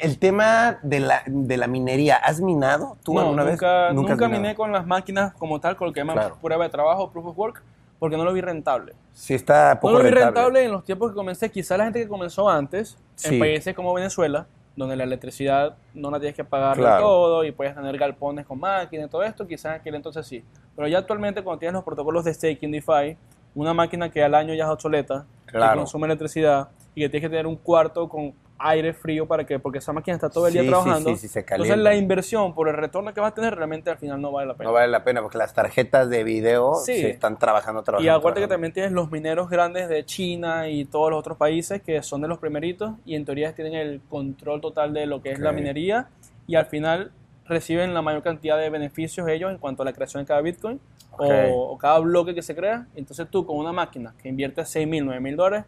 [0.00, 3.94] el tema de la, de la minería, ¿has minado tú no, alguna nunca, vez?
[3.94, 4.30] nunca, minado.
[4.30, 6.38] miné con las máquinas como tal, con lo que llaman Claro.
[6.40, 7.62] prueba de trabajo, proof of work,
[7.98, 8.94] porque no lo vi rentable.
[9.12, 10.24] Sí, está No poco lo vi rentable.
[10.26, 11.50] rentable en los tiempos que comencé.
[11.50, 13.34] Quizá la gente que comenzó antes, Sí.
[13.34, 17.02] en países como Venezuela, donde la electricidad no la tienes que pagar Claro.
[17.02, 20.44] todo y puedes tener galpones con máquinas y todo esto, quizás en aquel entonces sí.
[20.74, 23.16] Pero ya actualmente cuando tienes los protocolos de staking DeFi,
[23.54, 25.72] una máquina que al año ya es obsoleta, Claro.
[25.72, 29.58] que consume electricidad y que tienes que tener un cuarto con aire frío para que,
[29.58, 31.10] porque esa máquina está todo el día Sí, trabajando.
[31.10, 33.98] sí, sí, se Entonces la inversión por el retorno que vas a tener realmente al
[33.98, 34.68] final no vale la pena.
[34.70, 36.94] No vale la pena porque las tarjetas de video Sí.
[37.00, 38.06] se están trabajando, trabajando.
[38.06, 41.82] Y acuérdate que también tienes los mineros grandes de China y todos los otros países
[41.82, 45.32] que son de los primeritos y en teoría tienen el control total de lo que
[45.32, 46.08] es la minería
[46.46, 47.12] y al final
[47.44, 50.80] reciben la mayor cantidad de beneficios ellos en cuanto a la creación de cada Bitcoin
[51.18, 52.86] o, o cada bloque que se crea.
[52.94, 55.64] Entonces tú con una máquina que invierte 6 mil, 9 mil dólares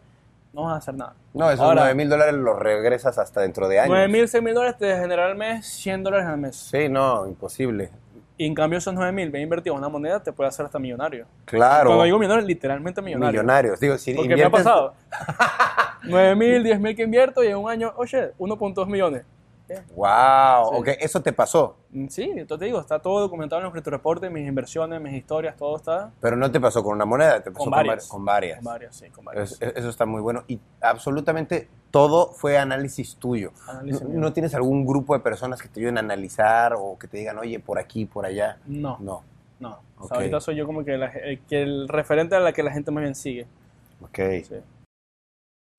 [0.53, 1.13] no vas a hacer nada.
[1.33, 3.89] No, esos Ahora, 9 mil dólares los regresas hasta dentro de años.
[3.89, 6.55] 9 mil, 6 mil dólares te genera al mes 100 dólares al mes.
[6.55, 7.89] Sí, no, imposible.
[8.37, 10.79] Y en cambio esos 9 mil bien invertidos en una moneda te puede hacer hasta
[10.79, 11.25] millonario.
[11.45, 11.87] Claro.
[11.89, 13.41] Cuando digo millonario, literalmente millonario.
[13.41, 13.79] Millonarios.
[13.79, 14.93] Digo, si Porque me ha inviertes- pasado.
[16.03, 19.23] 9 mil, 10 mil que invierto y en un año, oye, 1.2 millones.
[19.95, 20.75] Wow, Sí.
[20.79, 21.75] ok, eso te pasó.
[21.91, 25.55] Mm, Sí, entonces te digo, está todo documentado en los reportes, mis inversiones, mis historias,
[25.57, 28.05] todo está Pero no te pasó con una moneda, te pasó con con, varias.
[28.05, 28.55] vari- con varias.
[28.57, 29.51] Con varias, sí, con varias.
[29.53, 30.43] Es- es- eso está muy bueno.
[30.47, 33.51] Y absolutamente todo fue análisis tuyo.
[33.67, 37.07] Análisis no, no tienes algún grupo de personas que te ayuden a analizar o que
[37.07, 38.57] te digan, oye, por aquí, por allá?
[38.65, 39.23] No, No.
[39.59, 39.79] No.
[39.97, 42.63] O sea, ahorita soy yo como que, la- el, que el referente a la que
[42.63, 43.45] la gente más bien sigue.
[44.01, 44.17] Ok.
[44.47, 44.55] Sí.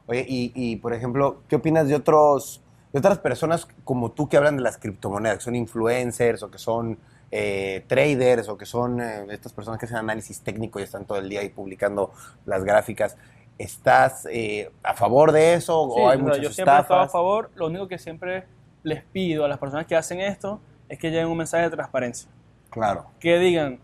[0.07, 2.61] Oye, y, y, por ejemplo, ¿qué opinas de otros,
[2.93, 6.59] de otras personas como tú que hablan de las criptomonedas, que son influencers o que
[6.59, 6.99] son
[7.31, 11.19] eh, traders o que son eh, estas personas que hacen análisis técnico y están todo
[11.19, 12.13] el día ahí publicando
[12.47, 13.17] las gráficas?
[13.59, 16.81] ¿Estás eh, a favor de eso Sí, o hay o sea, muchas yo siempre he
[16.81, 17.51] estado a favor.
[17.55, 18.45] Lo único que siempre
[18.83, 22.31] les pido a las personas que hacen esto es que lleven un mensaje de transparencia.
[22.71, 23.81] Claro, Que digan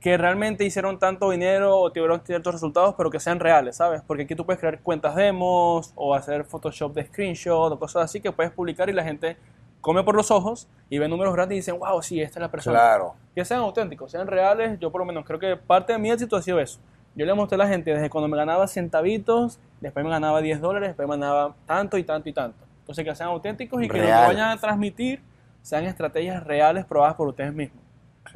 [0.00, 4.02] que realmente hicieron tanto dinero o tuvieron ciertos resultados, pero que sean reales, ¿sabes?
[4.06, 8.20] Porque aquí tú puedes crear cuentas demos o hacer Photoshop de screenshot o cosas así
[8.20, 9.36] que puedes publicar y la gente
[9.82, 12.50] come por los ojos y ve números grandes y dicen, wow, sí, esta es la
[12.50, 12.78] persona.
[12.78, 13.14] claro.
[13.34, 14.78] que sean auténticos, sean reales.
[14.80, 16.80] Yo por lo menos creo que parte de mi éxito ha sido eso.
[17.14, 20.60] Yo le mostré a la gente desde cuando me ganaba centavitos, después me ganaba 10
[20.60, 22.64] dólares, después me ganaba tanto y tanto y tanto.
[22.80, 25.20] Entonces que sean auténticos y que lo que vayan a transmitir
[25.60, 27.89] sean estrategias reales probadas por ustedes mismos.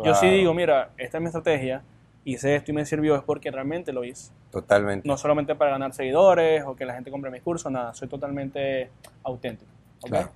[0.04, 1.82] Yo sí digo, mira, esta es mi estrategia,
[2.24, 4.32] hice esto y me sirvió, es porque realmente lo hice.
[4.50, 5.06] Totalmente.
[5.06, 8.90] No solamente para ganar seguidores o que la gente compre mis cursos, nada, soy totalmente
[9.22, 9.70] auténtico.
[10.02, 10.08] ¿ok?
[10.08, 10.30] Claro.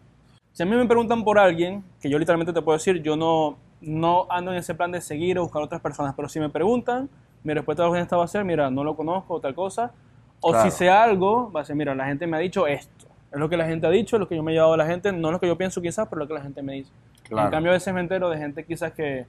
[0.53, 3.57] Si a mí me preguntan por alguien, que yo literalmente te puedo decir, yo no,
[3.81, 7.09] no ando en ese plan de seguir o buscar otras personas, pero si me preguntan,
[7.45, 9.93] mi respuesta a esta va a ser, mira, no lo conozco o tal cosa.
[10.41, 10.71] O Claro.
[10.71, 13.07] si sé algo, va a ser, mira, la gente me ha dicho esto.
[13.33, 14.77] Es lo que la gente ha dicho, es lo que yo me he llevado a
[14.77, 16.75] la gente, no es lo que yo pienso quizás, pero lo que la gente me
[16.75, 16.91] dice.
[17.29, 17.49] Claro.
[17.49, 19.27] En cambio, a veces me entero de gente quizás que,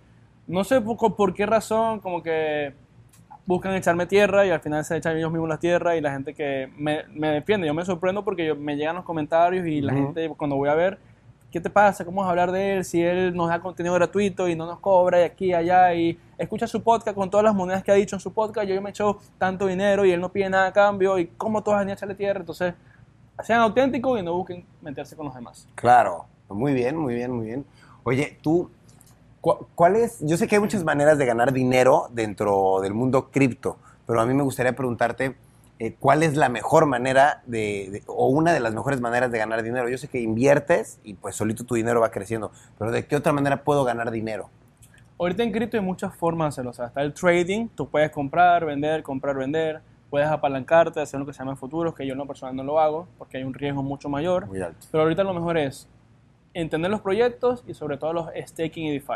[0.48, 2.74] no sé por, por qué razón, como que
[3.46, 6.34] buscan echarme tierra y al final se echan ellos mismos la tierra y la gente
[6.34, 7.66] que me, me defiende.
[7.68, 10.76] Yo me sorprendo porque yo- me llegan los comentarios y la gente cuando voy a
[10.76, 11.00] ver,
[11.52, 12.06] ¿qué te pasa?
[12.06, 12.86] ¿Cómo vas a hablar de él?
[12.86, 16.20] Si él nos da contenido gratuito y no nos cobra y aquí y allá y
[16.38, 18.92] escucha su podcast con todas las monedas que ha dicho en su podcast, yo me
[18.92, 21.94] echo tanto dinero y él no pide nada a cambio y cómo todos van a
[21.94, 22.40] echarle tierra.
[22.42, 22.76] Entonces,
[23.42, 25.68] sean auténticos y no busquen meterse con los demás.
[25.74, 27.66] Claro, muy bien, muy bien, muy bien.
[28.04, 28.70] Oye, tú,
[29.42, 30.20] cu- ¿cuál es?
[30.22, 34.26] Yo sé que hay muchas maneras de ganar dinero dentro del mundo cripto, pero a
[34.26, 35.36] mí me gustaría preguntarte
[35.80, 39.38] eh, cuál es la mejor manera de, de- o una de las mejores maneras de
[39.38, 39.90] ganar dinero.
[39.90, 43.32] Yo sé que inviertes y pues solito tu dinero va creciendo, pero ¿de qué otra
[43.34, 44.50] manera puedo ganar dinero?
[45.18, 46.72] Ahorita en cripto hay muchas formas de hacerlo.
[46.72, 49.82] O sea, está el trading, tú puedes comprar, vender, comprar, vender.
[50.10, 52.80] Puedes apalancarte, hacer lo que se llama futuros, que yo en lo personal no lo
[52.80, 54.48] hago, porque hay un riesgo mucho mayor.
[54.48, 54.88] Muy alto.
[54.92, 55.88] Pero ahorita lo mejor es
[56.54, 59.14] entender los proyectos y sobre todo los staking y DeFi.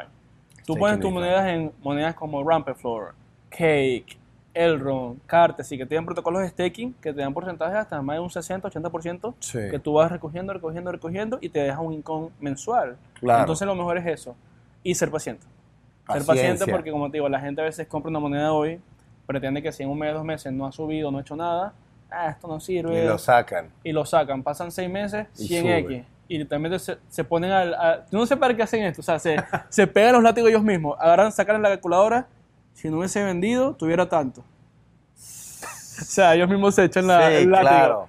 [0.65, 1.13] Tú Staking pones y tus DeFi.
[1.13, 3.13] monedas en monedas como Rampefloor,
[3.49, 4.17] Cake,
[4.53, 8.19] Elrond, Cartes, y que tienen protocolos de staking que te dan porcentajes hasta más de
[8.19, 9.59] un 60-80% Sí.
[9.71, 12.97] que tú vas recogiendo, recogiendo, recogiendo y te deja un income mensual.
[13.19, 13.41] Claro.
[13.41, 14.35] Entonces lo mejor es eso.
[14.83, 15.43] Y ser paciente.
[15.43, 16.33] Ser Paciencia.
[16.33, 18.79] paciente porque, como te digo, la gente a veces compra una moneda hoy,
[19.25, 21.73] pretende que si en un mes, dos meses no ha subido, no ha hecho nada,
[22.11, 23.03] ah, esto no sirve.
[23.03, 23.69] Y lo sacan.
[23.83, 24.43] y lo sacan.
[24.43, 26.03] Pasan seis meses, Y 100x.
[26.27, 27.73] Y literalmente se, se ponen al...
[27.73, 29.01] a- no sé para qué hacen esto.
[29.01, 29.35] O sea, se,
[29.69, 30.97] se pegan los látigos ellos mismos.
[30.99, 32.27] Agarran, sacan la calculadora.
[32.73, 34.41] Si no hubiese vendido, tuviera tanto.
[34.41, 37.69] O sea, ellos mismos se echan la, Sí, el látigo.
[37.69, 38.07] claro.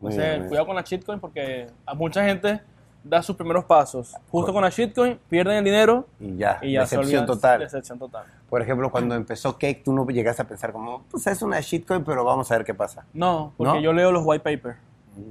[0.01, 0.49] Entonces, bien.
[0.49, 2.61] cuidado con la shitcoin porque a mucha gente
[3.09, 4.15] da sus primeros pasos.
[4.31, 7.61] Justo con la shitcoin, pierden el dinero Y ya, y ya decepción total.
[7.61, 8.25] Decepción total.
[8.49, 12.05] Por ejemplo, cuando empezó Cake, tú no llegaste a pensar como, pues es una shitcoin,
[12.05, 13.05] pero vamos a ver qué pasa.
[13.13, 13.81] No, porque ¿No?
[13.81, 14.79] yo leo los white papers.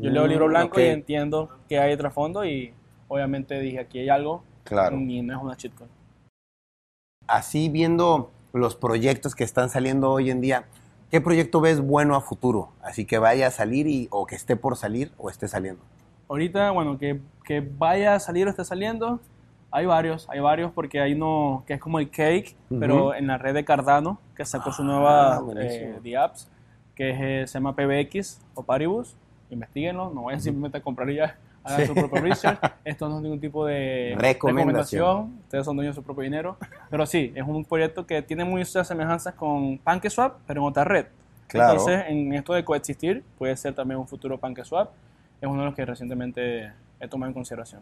[0.02, 2.74] Yo leo el libro Mm, blanco y entiendo que hay trasfondo y
[3.08, 4.98] obviamente dije aquí hay algo Claro.
[4.98, 5.90] y no es una shitcoin.
[7.28, 10.66] Así viendo los proyectos que están saliendo hoy en día,
[11.12, 12.70] ¿qué proyecto ves bueno a futuro?
[12.82, 15.82] Así que vaya a salir y, o que esté por salir o esté saliendo.
[16.28, 19.20] Ahorita, bueno, que, que vaya a salir o esté saliendo,
[19.72, 22.80] hay varios, hay varios porque hay uno que es como el Cake, Ujú.
[22.80, 25.90] pero en la red de Cardano, que sacó su Ah, nueva buenísimo.
[25.98, 26.50] eh, The Apps,
[26.96, 29.16] que es, eh, se llama PBX o Paribus.
[29.50, 31.88] Investíguenlo, no vayan simplemente a comprar y ya, hagan Sí.
[31.88, 32.60] su propio research.
[32.86, 35.40] Esto no es ningún tipo de Recomendación.
[35.44, 36.58] Ustedes son dueños de su propio dinero.
[36.90, 41.06] Pero sí, es un proyecto que tiene muchas semejanzas con PancakeSwap, pero en otra red.
[41.48, 41.74] Claro.
[41.74, 44.90] Entonces, en esto de coexistir, puede ser también un futuro PancakeSwap.
[45.42, 47.82] Es uno de los que recientemente he tomado en consideración.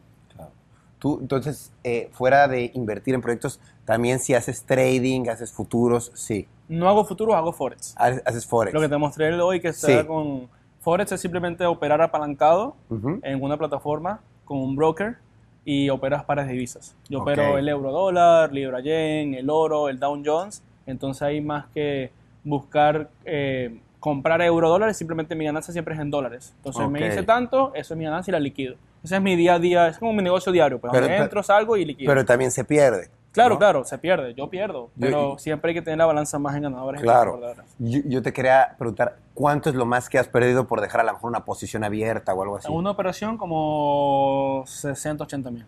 [1.00, 6.48] Tú, entonces, eh, fuera de invertir en proyectos, también si haces trading, haces futuros, sí.
[6.70, 7.94] No hago futuros, hago Forex.
[7.98, 8.74] Haces, forex.
[8.74, 9.94] Lo que te mostré hoy que se Sí.
[9.94, 10.48] da con
[10.80, 13.20] Forex es simplemente operar apalancado Ujú.
[13.22, 15.18] en una plataforma con un broker
[15.66, 16.96] y operas pares de divisas.
[17.10, 17.24] Yo Ok.
[17.24, 20.64] opero el euro dólar, libra yen, el oro, el Dow Jones.
[20.86, 22.12] Entonces hay más que
[22.46, 26.52] buscar eh, comprar euro dólares, simplemente mi ganancia siempre es en dólares.
[26.58, 28.76] Entonces me hice tanto, eso es mi ganancia y la liquido.
[29.02, 30.78] Ese es mi día a día, es como mi negocio diario.
[30.78, 32.12] Pues Pero- donde pero- entro, salgo y liquido.
[32.12, 33.10] Pero también se pierde.
[33.32, 33.60] claro, ¿no?
[33.60, 34.90] claro, se pierde, yo pierdo.
[34.98, 37.40] Yo- Pero siempre hay que tener la balanza más en ganadores Claro.
[37.80, 37.90] en.
[37.90, 41.04] Yo, yo te quería preguntar, ¿cuánto es lo más que has perdido por dejar a
[41.06, 42.68] lo mejor una posición abierta o algo así?
[42.68, 45.66] En una operación como 60, 80 mil.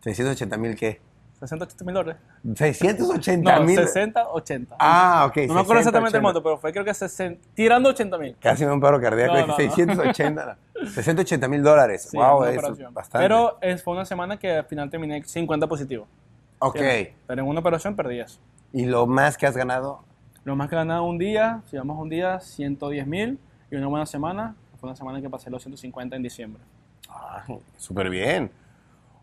[0.00, 1.00] 680 mil qué?
[1.38, 2.22] 60, 80 mil dólares.
[2.54, 3.76] 680 No, mil.
[3.76, 4.76] 60, 80.
[4.78, 5.36] Ah, ok.
[5.48, 6.20] no me acuerdo 60, exactamente el 80.
[6.22, 8.36] monto, pero fue creo que 60, tirando 80 mil.
[8.40, 9.34] Casi me un paro cardíaco.
[9.34, 9.56] No, no, no.
[9.56, 10.56] 680.
[10.94, 12.08] 680 mil dólares.
[12.10, 13.24] Sí, wow, una es bastante.
[13.24, 16.06] Pero es, fue una semana que al final terminé 50 positivo.
[16.60, 16.76] ok.
[16.78, 17.12] ¿cierto?
[17.26, 18.38] Pero en una operación perdí eso.
[18.72, 20.00] ¿Y lo más que has ganado?
[20.44, 23.38] Lo más que he ganado un día, si vamos un día, 110 mil.
[23.70, 26.62] Y una buena semana, fue una semana que pasé los 150 en diciembre.
[27.08, 27.44] Ah,
[27.76, 28.50] súper bien.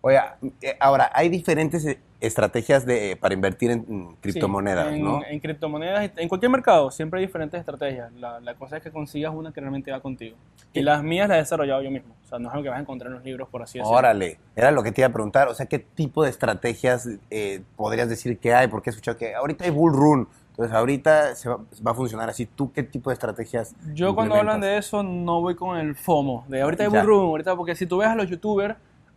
[0.05, 0.19] Oye,
[0.61, 5.21] eh, ahora, hay diferentes eh, estrategias de, para invertir en criptomonedas, Sí, en, ¿no?
[5.25, 8.11] En criptomonedas, en cualquier mercado, siempre hay diferentes estrategias.
[8.15, 10.35] La, la cosa es que consigas una que realmente va contigo.
[10.73, 12.13] Y las mías las he desarrollado yo mismo.
[12.21, 13.97] O sea, no es algo que vas a encontrar en los libros, por así decirlo.
[13.97, 15.47] Órale, era lo que te iba a preguntar.
[15.47, 18.67] O sea, ¿qué tipo de estrategias eh, podrías decir que hay?
[18.67, 20.27] Porque he escuchado que ahorita hay bull run.
[20.49, 22.45] Entonces, ahorita se va, va a funcionar así.
[22.45, 23.73] ¿Tú qué tipo de estrategias?
[23.93, 26.99] Yo cuando hablan de eso no voy con el FOMO, de ahorita hay Ya.
[26.99, 28.75] bull run, ahorita porque si tú ves a los youtubers,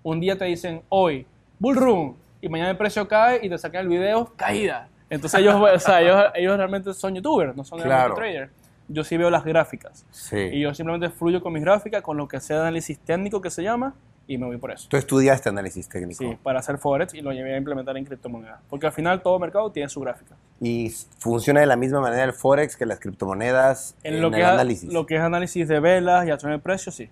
[0.09, 1.27] un día te dicen hoy
[1.59, 4.89] bull run y mañana el precio cae y te sacan el video caída.
[5.11, 8.15] Entonces ellos, o sea, ellos, ellos realmente son youtubers, no son Claro.
[8.15, 8.53] traders.
[8.89, 10.37] Yo sí veo las gráficas Sí.
[10.37, 13.51] y yo simplemente fluyo con mis gráficas, con lo que sea de análisis técnico que
[13.51, 13.95] se llama
[14.29, 14.87] y me voy por eso.
[14.89, 16.23] Tú estudiaste análisis técnico.
[16.23, 18.61] Sí, para hacer forex y lo llevé a implementar en criptomonedas.
[18.71, 20.37] Porque al final todo mercado tiene su gráfica.
[20.61, 24.41] ¿Y funciona de la misma manera el Forex que las criptomonedas En, lo, el que
[24.41, 24.93] es, análisis?
[24.93, 27.11] lo que es análisis de velas y acción de precios, sí.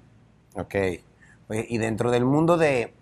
[0.55, 0.75] Ok.
[1.49, 2.93] Oye, y dentro del mundo de,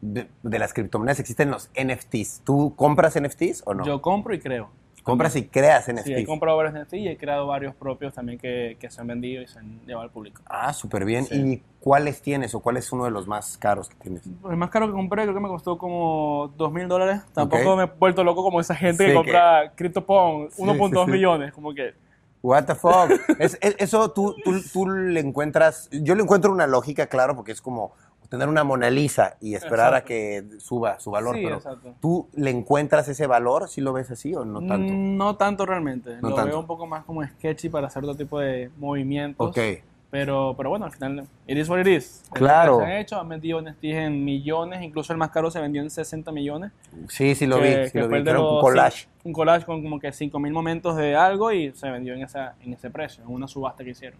[0.00, 2.42] de, de las criptomonedas existen los NFTs.
[2.44, 3.84] ¿Tú compras NFTs o no?
[3.84, 4.70] Yo compro y creo.
[5.04, 6.04] compras y creas NFTs.
[6.04, 9.06] Sí, he comprado varios NFT y he creado varios propios también que, que se han
[9.06, 10.42] vendido y se han llevado al público.
[10.46, 11.24] Ah, súper bien.
[11.26, 11.34] Sí.
[11.36, 14.26] ¿Y cuáles tienes o cuál es uno de los más caros que tienes?
[14.26, 17.22] El más caro que compré creo que me costó como 2 mil dólares.
[17.32, 17.76] Tampoco Ok.
[17.78, 21.10] me he vuelto loco como esa gente Sí, que compra CryptoPong, Sí, 1.2 sí, sí.
[21.12, 21.52] millones.
[21.52, 21.94] Como que
[22.46, 23.10] What the fuck?
[23.40, 27.50] Es- es- eso tú, tú, tú le encuentras, yo le encuentro una lógica, claro, porque
[27.52, 27.92] es como
[28.28, 30.08] tener una Mona Lisa y esperar a Exacto.
[30.08, 31.94] que suba su valor, Sí, pero exacto.
[32.00, 33.68] ¿tú le encuentras ese valor?
[33.68, 34.92] ¿Si lo ves así o no tanto?
[34.92, 36.16] Mm, No tanto realmente.
[36.22, 36.50] No lo tanto.
[36.50, 39.48] veo un poco más como sketchy para hacer otro tipo de movimientos.
[39.48, 39.58] ok.
[40.08, 42.22] Pero, pero bueno, al final, it is what it is.
[42.32, 42.78] Claro.
[42.78, 46.30] Se han hecho, han vendido en millones, incluso el más caro se vendió en 60
[46.30, 46.70] millones.
[47.08, 48.18] Sí, sí lo que- vi, sí que lo vi.
[48.20, 49.08] Era un collage.
[49.26, 52.72] Un collage con como que 5000 momentos de algo y se vendió en, esa, en
[52.72, 54.18] ese precio, en una subasta que hicieron.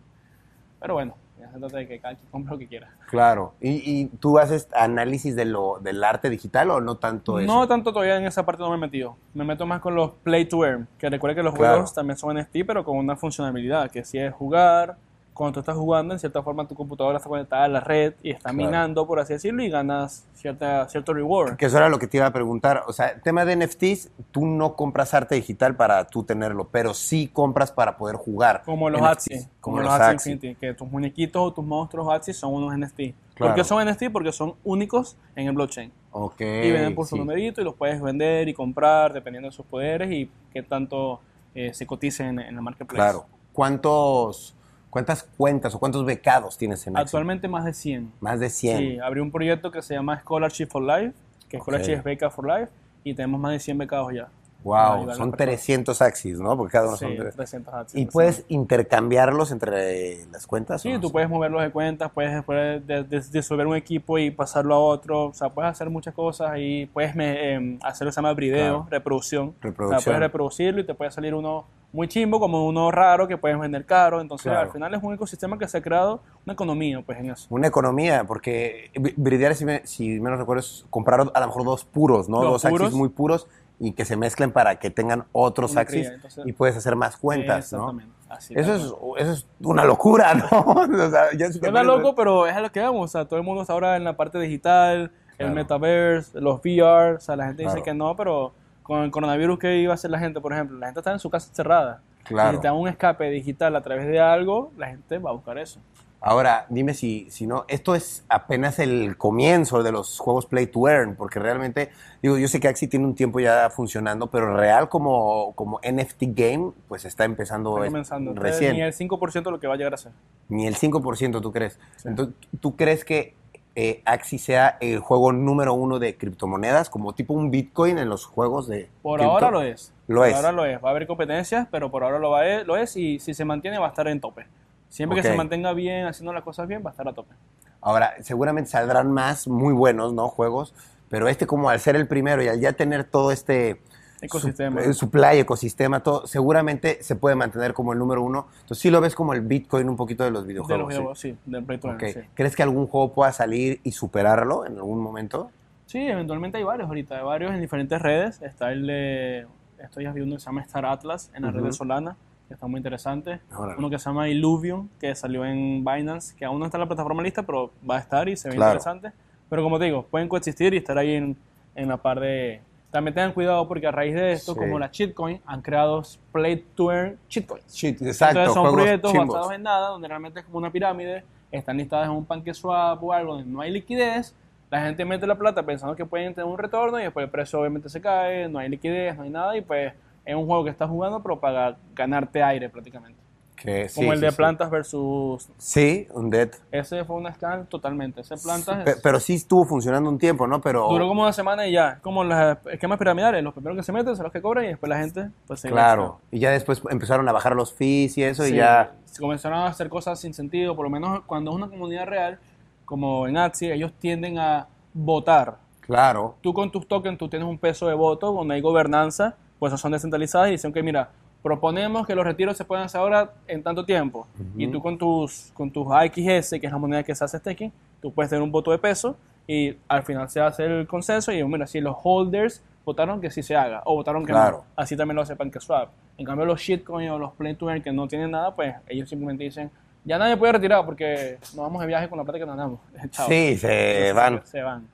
[0.80, 2.90] Pero bueno, ya se trata de que cada quien compre lo que quiera.
[3.08, 3.54] Claro.
[3.60, 3.70] ¿Y,
[4.02, 7.46] y tú haces análisis de lo, del arte digital o no tanto eso?
[7.52, 9.16] No tanto todavía en esa parte no me he metido.
[9.32, 11.74] Me meto más con los play to earn, que recuerda que los Claro.
[11.74, 14.96] juegos también son NFT, pero con una funcionalidad, que si es jugar,
[15.37, 18.30] cuando tú estás jugando, en cierta forma tu computadora está conectada a la red y
[18.30, 18.57] está Claro.
[18.57, 21.57] minando, por así decirlo, y ganas cierta, cierto reward.
[21.57, 22.84] Que eso era lo que te iba a preguntar.
[22.89, 27.28] O sea, tema de NFTs, tú no compras arte digital para tú tenerlo, pero sí
[27.32, 28.62] compras para poder jugar.
[28.64, 30.32] Como los Axie, Como, como los los Axie Axie.
[30.32, 32.97] Infinity, que tus muñequitos o tus monstruos Axie son unos NFT.
[32.97, 33.14] Claro.
[33.37, 34.05] ¿Por qué son NFT?
[34.11, 35.93] Porque son únicos en el blockchain.
[36.39, 37.18] Y venden por su sí.
[37.20, 41.20] numerito y los puedes vender y comprar dependiendo de sus poderes y qué tanto
[41.55, 42.97] eh, se coticen en, en el marketplace.
[43.12, 43.26] Claro.
[43.53, 44.55] ¿Cuántos,
[44.97, 47.03] ¿Cuántas cuentas o cuántos becados tienes en Axie?
[47.05, 48.12] Actualmente más de 100.
[48.20, 48.78] Más de 100.
[48.78, 51.12] Sí, abrí un proyecto que se llama Scholarship for Life,
[51.51, 51.64] que Ok.
[51.64, 52.72] Scholarship es beca for life,
[53.05, 54.28] y tenemos más de 100 becados ya.
[54.64, 55.36] Wow, son las personas.
[55.36, 56.57] 300 Axis, ¿no?
[56.57, 57.36] Porque cada uno Sí, son tres.
[57.36, 57.94] 300 ads.
[57.94, 60.80] ¿Y puedes intercambiarlos entre las cuentas?
[60.80, 60.99] Sí, no?
[61.01, 64.78] tú puedes moverlos de cuentas, puedes después de- de- disolver un equipo y pasarlo a
[64.80, 68.18] otro, o sea, puedes hacer muchas cosas y puedes me- em, hacer lo que se
[68.22, 68.86] llama video, Claro.
[68.90, 69.49] reproducción.
[69.49, 70.05] O sea, Reproducción.
[70.05, 73.87] puedes reproducirlo y te puede salir uno muy chimbo como uno raro que puedes vender
[73.87, 74.61] caro, entonces Claro.
[74.66, 77.47] al final es un ecosistema que se ha creado una economía pues en eso.
[77.51, 81.64] Una economía, porque Bri- Bridiar, si, me, si menos recuerdo, es comprar a lo mejor
[81.64, 82.43] dos puros, ¿no?
[82.43, 82.87] Dos Dos, puros.
[82.89, 83.47] Axis muy puros
[83.78, 86.97] y que se mezclen para que tengan otros Una Axis cría, entonces- y puedes hacer
[86.97, 87.78] más cuentas, ¿no?
[87.91, 88.16] Exactamente.
[88.28, 88.82] Así, Eso es,
[89.22, 90.49] eso es una locura, ¿no?
[90.51, 93.05] O sea, ya Suena pones- loco, pero es a lo que vamos.
[93.05, 95.51] O sea, todo el mundo está ahora en la parte digital, Claro.
[95.51, 97.14] el metaverse, los VR.
[97.16, 97.74] O sea, la gente Claro.
[97.76, 98.53] dice que no, pero
[98.87, 100.78] con el coronavirus, ¿qué iba a hacer la gente, por ejemplo?
[100.78, 102.01] La gente está en su casa cerrada.
[102.24, 102.57] Claro.
[102.57, 105.59] Si te da un escape digital a través de algo, la gente va a buscar
[105.59, 105.80] eso.
[106.20, 110.89] Ahora, dime si, si no, esto es apenas el comienzo de los juegos Play to
[110.89, 111.91] Earn, porque realmente,
[112.22, 116.22] digo, yo sé que Axie tiene un tiempo ya funcionando, pero real como, como NFT
[116.34, 118.34] game, pues está empezando Está es- comenzando.
[118.34, 118.72] Recién.
[118.72, 120.12] Ni el 5% de lo que va a llegar a ser.
[120.49, 121.78] Ni el 5%, ¿tú crees?
[121.97, 122.09] Sí.
[122.09, 123.34] Entonces, ¿tú crees que
[123.77, 128.24] eh, Axie sea el juego número uno de criptomonedas, como tipo un Bitcoin en los
[128.24, 129.33] juegos de Por cripto?
[129.35, 129.93] ahora lo es.
[130.09, 130.35] Lo por es.
[130.35, 130.83] ahora lo es.
[130.83, 133.45] Va a haber competencias, pero por ahora lo, va a- lo es y si se
[133.45, 134.47] mantiene va a estar en tope.
[134.89, 137.35] Siempre que se mantenga bien, haciendo las cosas bien, va a estar a tope.
[137.81, 140.29] Ahora, seguramente saldrán más muy buenos, ¿no?
[140.29, 140.74] Juegos,
[141.09, 143.81] pero este como al ser el primero y al ya tener todo este
[144.20, 144.82] Ecosistema.
[144.82, 148.46] su- eh, supply, ecosistema, todo, seguramente se puede mantener como el número uno.
[148.62, 150.78] Entonces sí lo ves como el Bitcoin un poquito de los de los videojuegos.
[150.86, 150.88] ¿sí?
[150.88, 152.04] videojuegos, sí, del Play to Earn, Ok.
[152.12, 152.20] sí.
[152.34, 155.50] ¿Crees que algún juego pueda salir y superarlo en algún momento?
[155.86, 158.42] Sí, eventualmente hay varios ahorita, hay varios en diferentes redes.
[158.42, 159.46] Está el de,
[159.78, 161.66] estoy ya viendo que se llama Star Atlas en la red Ujú.
[161.66, 162.16] de Solana,
[162.48, 163.40] que está muy interesante.
[163.56, 163.78] Órale.
[163.78, 166.86] Uno que se llama Illuvion, que salió en Binance, que aún no está en la
[166.88, 168.72] plataforma lista, pero va a estar y se ve Claro.
[168.72, 169.12] interesante.
[169.48, 171.36] Pero como te digo, pueden coexistir y estar ahí en,
[171.76, 172.60] en la par de...
[172.91, 174.59] También tengan cuidado porque a raíz de esto, Sí.
[174.59, 177.66] como la shitcoin, han creado Play to Earn shitcoins.
[177.74, 178.39] Shit, exacto.
[178.41, 179.28] Entonces son proyectos chimbos.
[179.28, 183.12] basados en nada, donde realmente es como una pirámide, están listadas en un PancakeSwap o
[183.12, 184.34] algo donde no hay liquidez,
[184.70, 187.61] la gente mete la plata pensando que pueden tener un retorno y después el precio
[187.61, 189.93] obviamente se cae, no hay liquidez, no hay nada y pues
[190.24, 193.18] es un juego que estás jugando pero para ganarte aire prácticamente.
[193.57, 194.36] Que, sí, como el sí, de sí.
[194.36, 195.48] Plantas versus...
[195.57, 196.50] Sí, un Dead.
[196.70, 200.46] Ese fue un scam totalmente, ese Plantas Pe- es- Pero sí estuvo funcionando un tiempo,
[200.46, 200.61] ¿no?
[200.61, 203.92] Pero duró como una semana y ya, como los esquemas piramidales, los primeros que se
[203.92, 206.20] meten son los que cobran y después la gente pues se claro.
[206.30, 209.66] Y ya después empezaron a bajar los fees y eso y ya se comenzaron a
[209.68, 212.38] hacer cosas sin sentido, por lo menos cuando es una comunidad real,
[212.84, 215.57] como en Axie, ellos tienden a votar.
[215.80, 216.34] claro.
[216.42, 219.92] Tú con tus tokens, tú tienes un peso de voto, donde hay gobernanza, pues son
[219.92, 221.09] descentralizadas y dicen que mira,
[221.43, 224.26] proponemos que los retiros se puedan hacer ahora en tanto tiempo.
[224.57, 227.72] Y tú con tus, con tus AXS, que es la moneda que se hace staking,
[228.03, 229.16] tú puedes tener un voto de peso
[229.47, 233.43] y al final se hace el consenso y mira, si los holders votaron que sí
[233.43, 234.59] se haga o votaron que Claro.
[234.59, 235.89] no, así también lo hace PancakeSwap.
[236.18, 239.09] En cambio los shitcoins o los play to earn que no tienen nada, pues ellos
[239.09, 239.70] simplemente dicen,
[240.05, 242.80] ya nadie puede retirar porque nos vamos de viaje con la plata que ganamos.
[243.11, 243.26] Chao.
[243.28, 244.41] Sí, se Entonces, van.
[244.47, 244.87] Se van.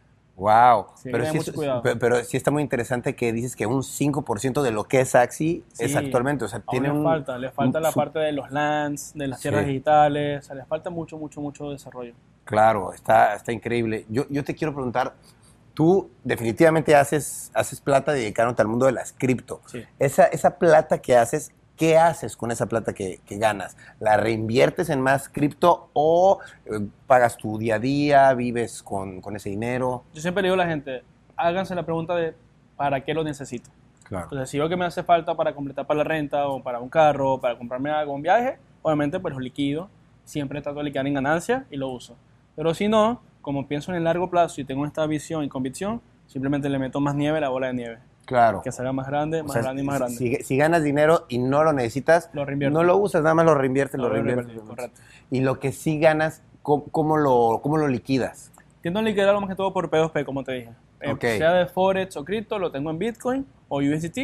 [0.42, 0.86] Wow.
[0.96, 1.52] Sí, pero, sí es-
[2.00, 5.94] pero está muy interesante que dices que un 5% de lo que es Axie es
[5.94, 6.44] actualmente.
[6.44, 7.04] O sea, tiene le un.
[7.04, 10.56] falta, le falta un la parte de los lands, de las tierras digitales, o sea,
[10.56, 12.14] le falta mucho, mucho, mucho desarrollo.
[12.44, 14.04] Claro, está, está increíble.
[14.08, 15.14] Yo, yo te quiero preguntar,
[15.74, 19.60] tú definitivamente haces, haces plata dedicándote al mundo de las cripto.
[19.66, 19.84] Sí.
[20.00, 21.52] Esa, esa plata que haces,
[21.82, 23.76] ¿qué haces con esa plata que, que ganas?
[23.98, 26.78] ¿La reinviertes en más cripto o eh,
[27.08, 30.04] pagas tu día a día, vives con, con ese dinero?
[30.14, 31.02] Yo siempre le digo a la gente,
[31.36, 32.36] háganse la pregunta de
[32.76, 33.68] ¿para qué lo necesito?
[34.04, 34.26] Claro.
[34.26, 36.88] Entonces, si veo que me hace falta para completar para la renta o para un
[36.88, 39.88] carro o para comprarme algo, un viaje, obviamente pues lo liquido.
[40.24, 42.14] Siempre trato de liquidar en ganancia y lo uso.
[42.54, 46.00] Pero si no, como pienso en el largo plazo y tengo esta visión y convicción,
[46.28, 47.98] simplemente le meto más nieve a la bola de nieve.
[48.24, 48.62] Claro.
[48.62, 50.16] Que salga más grande, O más sea, grande y más grande.
[50.16, 53.54] Si, si ganas dinero y no lo necesitas, Lo no lo usas, nada más lo
[53.54, 54.58] reinviertes, lo, Lo reinviertes.
[54.60, 55.00] correcto.
[55.30, 58.52] Y lo que sí ganas, ¿cómo, cómo lo, cómo lo liquidas?
[58.80, 60.70] Tiendo a liquidarlo más que todo por P2P, como te dije.
[61.00, 61.16] Eh.
[61.20, 64.18] Sea de Forex o cripto, lo tengo en Bitcoin o USDT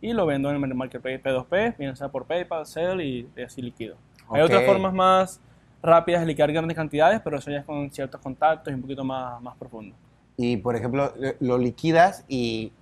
[0.00, 3.96] y lo vendo en el marketplace P2P, bien sea por PayPal, Zelle y así liquido.
[4.30, 5.40] Hay otras formas más
[5.82, 9.04] rápidas de liquidar grandes cantidades, pero eso ya es con ciertos contactos y un poquito
[9.04, 9.94] más, más profundo.
[10.38, 12.72] Y, por ejemplo, lo- lo liquidas y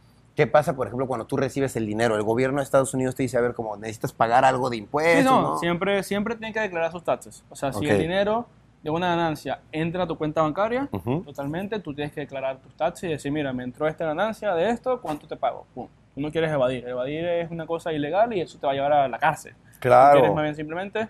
[0.40, 2.16] ¿qué pasa, por ejemplo, cuando tú recibes el dinero?
[2.16, 5.18] El gobierno de Estados Unidos te dice, a ver, como necesitas pagar algo de impuestos,
[5.20, 5.58] Sí, no, ¿no?
[5.58, 7.44] Siempre, siempre tienen que declarar sus taxes.
[7.50, 8.46] O sea, si el dinero
[8.82, 10.88] de una ganancia entra a tu cuenta bancaria,
[11.26, 14.70] totalmente, tú tienes que declarar tus taxes y decir, mira, me entró esta ganancia de
[14.70, 15.66] esto, ¿cuánto te pago?
[15.74, 15.88] Pum.
[16.14, 16.88] Tú no quieres evadir.
[16.88, 19.52] Evadir es una cosa ilegal y eso te va a llevar a la cárcel.
[19.52, 20.12] Tú Claro.
[20.20, 21.08] quieres más bien simplemente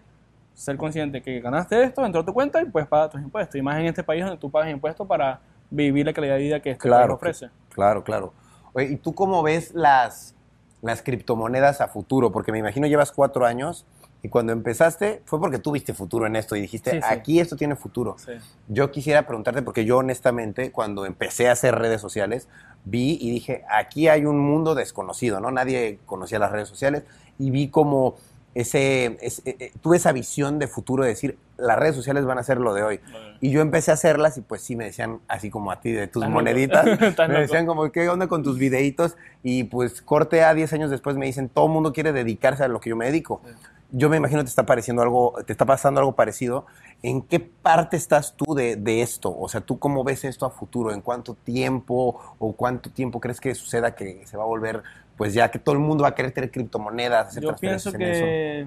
[0.54, 3.54] ser consciente que ganaste esto, entró a tu cuenta y puedes pagar tus impuestos.
[3.54, 5.38] Y más en este país donde tú pagas impuestos para
[5.70, 7.48] vivir la calidad de vida que este país Claro, ofrece.
[7.70, 8.32] claro, claro.
[8.72, 10.34] Oye, ¿y tú cómo ves las,
[10.82, 12.32] las criptomonedas a futuro?
[12.32, 13.84] Porque me imagino llevas cuatro años
[14.22, 17.02] y cuando empezaste fue porque tú viste futuro en esto y dijiste, Sí, sí.
[17.08, 18.16] aquí esto tiene futuro.
[18.18, 18.32] Sí.
[18.68, 22.46] Yo quisiera preguntarte, porque yo honestamente, cuando empecé a hacer redes sociales,
[22.84, 25.50] vi y dije, aquí hay un mundo desconocido, ¿no?
[25.50, 27.04] Nadie conocía las redes sociales
[27.38, 28.16] y vi como
[28.54, 32.38] ese, ese- eh, eh, tuve esa visión de futuro de decir, las redes sociales van
[32.38, 33.00] a ser lo de hoy.
[33.40, 36.06] Y yo empecé a hacerlas y pues sí me decían, así como a ti, de
[36.08, 36.84] tus moneditas,
[37.28, 39.16] me decían como, ¿qué onda con tus videitos?
[39.42, 42.68] Y pues corte a 10 años después me dicen, todo el mundo quiere dedicarse a
[42.68, 43.40] lo que yo me dedico.
[43.92, 46.64] Yo me imagino te está pareciendo algo, te está pasando algo parecido.
[47.02, 49.34] ¿En qué parte estás tú de, de esto?
[49.36, 50.92] O sea, ¿tú cómo ves esto a futuro?
[50.92, 54.82] ¿En cuánto tiempo o cuánto tiempo crees que suceda que se va a volver,
[55.20, 58.00] pues ya que todo el mundo va a querer tener criptomonedas, hacer Yo pienso en
[58.00, 58.24] eso?
[58.24, 58.66] que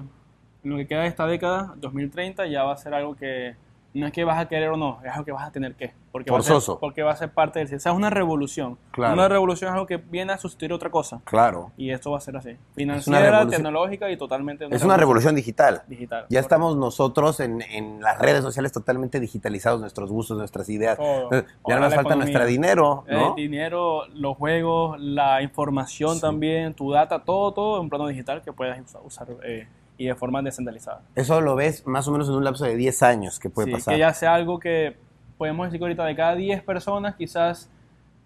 [0.62, 3.56] lo que queda de esta década, 2030, ya va a ser algo que
[3.94, 5.92] no es que vas a querer o no, es algo que vas a tener que.
[6.10, 6.72] Porque Va a Forzoso.
[6.74, 7.74] ser, porque va a ser parte del...
[7.74, 8.78] O sea, es una revolución.
[8.92, 9.14] Claro.
[9.14, 11.20] Una revolución es algo que viene a sustituir otra cosa.
[11.24, 11.72] Claro.
[11.76, 12.56] Y esto va a ser así.
[12.76, 15.82] Financiera, tecnológica y totalmente Es una revolución digital.
[15.88, 16.20] digital.
[16.22, 16.40] Ya Correcto.
[16.40, 20.96] estamos nosotros en, en las redes sociales totalmente digitalizados, nuestros gustos, nuestras ideas.
[20.98, 21.32] Todo.
[21.32, 26.20] Eh, Ya Ahora no nos falta nuestro dinero, El dinero, los juegos, la información Sí.
[26.20, 29.66] también, tu data, todo, todo en un plano digital que puedas usar, usar, eh,
[29.98, 31.02] y de forma descentralizada.
[31.14, 33.72] Eso lo ves más o menos en un lapso de 10 años que puede Sí,
[33.72, 33.94] pasar.
[33.94, 34.96] que ya sea algo que
[35.38, 37.70] podemos decir que ahorita de cada 10 personas, quizás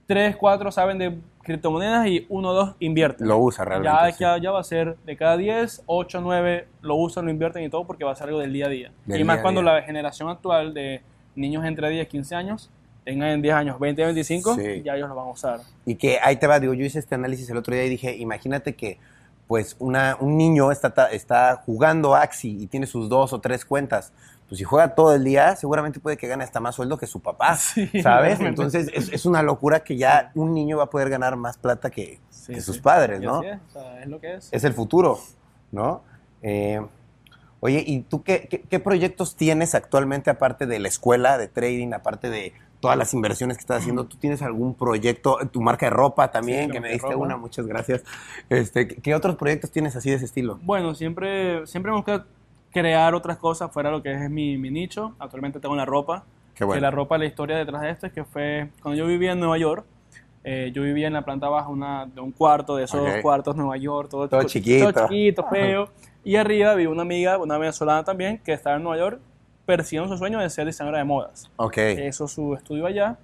[0.06, 3.26] 3, 4 saben de criptomonedas y 1 o 2 invierten.
[3.28, 3.94] Lo usa realmente.
[4.06, 4.18] ya, sí.
[4.20, 7.68] ya, ya va a ser de cada 10, 8, 9 lo usan, lo invierten y
[7.68, 8.92] todo porque va a ser algo del día a día.
[9.06, 9.72] Del y más día cuando día.
[9.74, 11.02] la generación actual de
[11.36, 12.70] niños entre 10 y 15 años
[13.04, 14.82] tengan en 10 años 20, 25, Sí.
[14.84, 15.60] ya ellos lo van a usar.
[15.86, 18.14] Y que ahí te va, digo, yo hice este análisis el otro día y dije,
[18.16, 18.98] imagínate que
[19.48, 24.12] pues una, un niño está, está jugando Axi y tiene sus dos o tres cuentas.
[24.48, 27.20] Pues si juega todo el día, seguramente puede que gane hasta más sueldo que su
[27.20, 28.38] papá, Sí, ¿sabes?
[28.40, 31.90] Entonces es, es una locura que ya un niño va a poder ganar más plata
[31.90, 32.66] que, Sí, que sí.
[32.66, 33.42] sus padres, ¿no?
[33.42, 34.48] es, o sea, es lo que es.
[34.52, 35.18] es el futuro,
[35.72, 36.02] ¿no?
[36.42, 36.80] Eh,
[37.60, 41.92] oye, ¿y tú qué, qué- qué proyectos tienes actualmente aparte de la escuela de trading,
[41.92, 44.04] aparte de todas las inversiones que estás haciendo?
[44.04, 47.66] ¿Tú tienes algún proyecto, tu marca de ropa también, Sí, que me diste una, muchas
[47.66, 48.04] gracias.
[48.48, 50.58] Este, ¿qué- ¿Qué otros proyectos tienes así de ese estilo?
[50.62, 52.24] Bueno, siempre, siempre gusta
[52.72, 55.14] crear otras cosas fuera de lo que es mi, mi nicho.
[55.18, 56.24] Actualmente tengo la ropa.
[56.54, 56.76] Qué bueno.
[56.76, 59.40] Que la ropa, la historia detrás de esto es que fue cuando yo vivía en
[59.40, 59.84] Nueva York.
[60.44, 63.20] eh, yo vivía en la planta baja una, de un cuarto, de esos Ok.
[63.20, 64.92] cuartos Nueva York, todo, Todo chiquito.
[64.92, 65.88] todo chiquito, feo.
[66.24, 69.20] Y arriba vi una amiga, una venezolana también, que estaba en Nueva York
[69.72, 71.50] persiguiendo su sueño de ser diseñadora de modas.
[71.56, 71.76] Ok.
[72.08, 73.18] Hizo su estudio allá.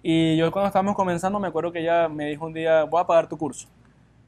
[0.00, 3.04] Y yo cuando estábamos comenzando, me acuerdo que ella me dijo un día, voy a
[3.04, 3.66] pagar tu curso.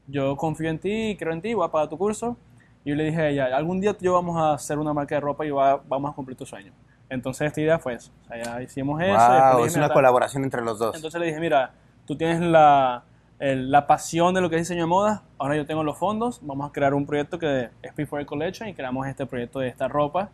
[0.05, 2.35] Yo confío en ti, creo en ti, voy a pagar tu curso.
[2.83, 5.21] Y yo le dije a ella, algún día yo vamos a hacer una marca de
[5.21, 6.73] ropa y va- vamos a cumplir tu sueño.
[7.09, 8.11] Entonces esta idea fue eso.
[8.25, 9.13] O sea, ya hicimos eso.
[9.13, 9.93] wow, dije, es "Mira, una tal".
[9.95, 10.93] colaboración entre los dos.
[10.93, 11.71] Entonces le dije, mira,
[12.05, 13.03] tú tienes la,
[13.39, 16.41] el- la pasión de lo que es diseño de moda, ahora yo tengo los fondos,
[16.43, 19.87] vamos a crear un proyecto que es P4 Collection y creamos este proyecto de esta
[19.87, 20.31] ropa.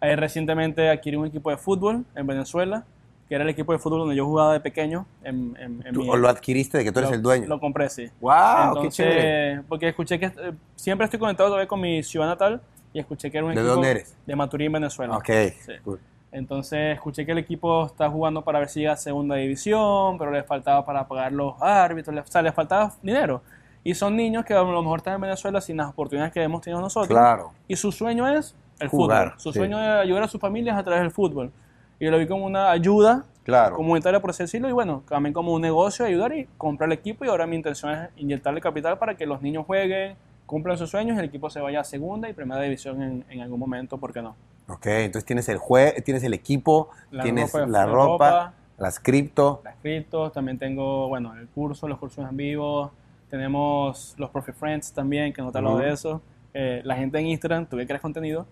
[0.00, 2.84] Eh, recientemente adquirí un equipo de fútbol en Venezuela,
[3.28, 5.06] que era el equipo de fútbol donde yo jugaba de pequeño.
[5.24, 7.46] En, en- en Tú- mi- o lo adquiriste de que tú eres lo- el dueño.
[7.48, 8.08] Lo compré, sí.
[8.20, 9.62] wow, qué Entonces, chévere.
[9.68, 12.60] porque escuché que eh, siempre estoy conectado todavía con mi ciudad natal
[12.92, 14.16] y escuché que era un ¿De equipo dónde eres?
[14.26, 15.16] de Maturín, Venezuela.
[15.16, 15.26] Ok.
[15.60, 15.72] Sí.
[15.82, 15.98] cool.
[16.32, 20.30] Entonces escuché que el equipo está jugando para ver si llega a segunda división, pero
[20.30, 23.42] les faltaba para pagar los árbitros, les, o sea, les faltaba dinero.
[23.82, 26.60] Y son niños que a lo mejor están en Venezuela sin las oportunidades que hemos
[26.60, 27.08] tenido nosotros.
[27.08, 27.52] Claro.
[27.68, 29.40] Y su sueño es el Jugar, fútbol.
[29.40, 29.58] Su sí.
[29.58, 31.50] sueño es ayudar a sus familias a través del fútbol.
[31.98, 33.76] Y lo vi como una ayuda Claro.
[33.76, 37.24] comunitaria, por así decirlo, y bueno, también como un negocio, ayudar y comprar el equipo.
[37.24, 40.16] Y ahora mi intención es inyectarle capital para que los niños jueguen,
[40.46, 43.40] cumplan sus sueños y el equipo se vaya a segunda y primera división en, en
[43.40, 44.34] algún momento, ¿por qué no?
[44.68, 48.52] Ok, entonces tienes el jue tienes el equipo, La tienes ropa, la ropa, ropa.
[48.78, 49.60] las cripto.
[49.64, 52.90] las criptos, también tengo, bueno, el curso, los cursos en vivo,
[53.30, 55.84] tenemos los Profit Friends también, que no te he hablado Ujú.
[55.84, 56.20] de eso,
[56.58, 58.46] Eh, la gente en Instagram, tú que creas contenido,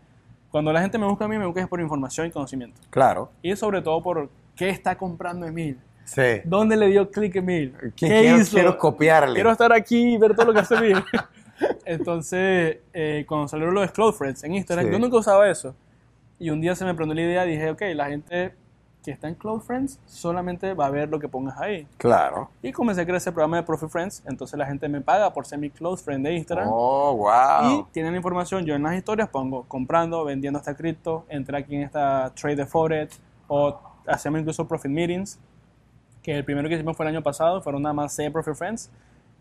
[0.55, 3.29] cuando la gente me busca a mí, me busca es por información y conocimiento, Claro.
[3.43, 6.23] y sobre todo por qué está comprando Emil, Sí.
[6.45, 9.35] dónde le dio clic Emil, ¿Qué- qué quiero, hizo, quiero copiarle.
[9.35, 10.95] quiero estar aquí y ver todo lo que hace Emil.
[11.85, 14.93] Entonces, eh, cuando salieron los Cloud Friends en Instagram, Sí.
[14.93, 15.75] yo nunca usaba eso.
[16.39, 18.55] Y un día se me prendió la idea y dije, ok, la gente
[19.05, 21.87] que está en Cloud Friends solamente va a ver lo que pongas ahí.
[21.99, 22.51] Claro.
[22.63, 24.23] Y comencé a crear ese programa de Profit Friends.
[24.27, 26.69] Entonces la gente me paga por ser mi close friend de Instagram.
[26.71, 27.71] Oh, wow.
[27.71, 28.65] Y tienen la información.
[28.65, 32.67] Yo en las historias pongo comprando, vendiendo esta cripto, entré aquí en esta trade de
[32.67, 35.39] Forex o hacemos incluso Profit Meetings.
[36.23, 38.91] Que el primero que hicimos fue el año pasado, fueron nada más 6 Profit Friends.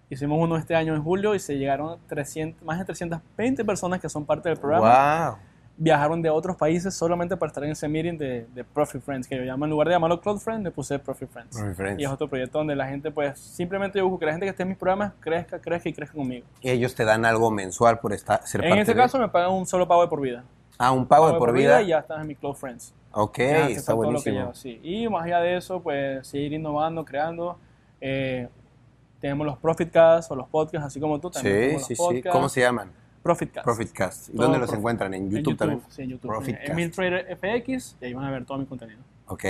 [0.09, 4.09] Hicimos uno este año en julio y se llegaron 300, más de 320 personas que
[4.09, 5.30] son parte del programa.
[5.30, 5.38] Wow.
[5.84, 9.36] Viajaron de otros países solamente para estar en ese meeting de, de Profit Friends, que
[9.36, 11.57] yo llamo, en lugar de llamarlo Cloud Friends, le puse Profit Friends.
[11.57, 12.01] Profit Friends.
[12.01, 14.51] Y es otro proyecto donde la gente, pues, simplemente yo busco que la gente que
[14.51, 16.45] esté en mis programas crezca, crezca y crezca conmigo.
[16.61, 19.27] Y ellos te dan algo mensual por estar, ser En parte este de- caso me
[19.27, 20.45] pagan un solo pago de por vida.
[20.77, 21.81] Ah, un pago de por vida.
[21.81, 22.93] y ya estás en mi Cloud Friends.
[23.11, 24.36] Ok, Ya, está buenísimo.
[24.39, 24.79] llevo, sí.
[24.81, 27.57] Y más allá de eso, pues seguir innovando, creando.
[27.99, 28.47] Eh,
[29.19, 31.77] tenemos los Profitcasts o los podcasts, así como tú también.
[31.79, 32.01] Sí, sí, sí.
[32.01, 32.29] podcasts.
[32.31, 32.89] ¿Cómo se llaman?
[33.24, 33.63] Profitcast.
[33.63, 34.30] Profitcast.
[34.30, 35.13] ¿Y Todo dónde los encuentran?
[35.13, 35.82] ¿En En YouTube, también?
[35.89, 36.28] Sí, en YouTube.
[36.28, 36.69] Profitcast.
[36.69, 38.99] En FX y ahí van a ver todo mi contenido.
[39.28, 39.45] Ok.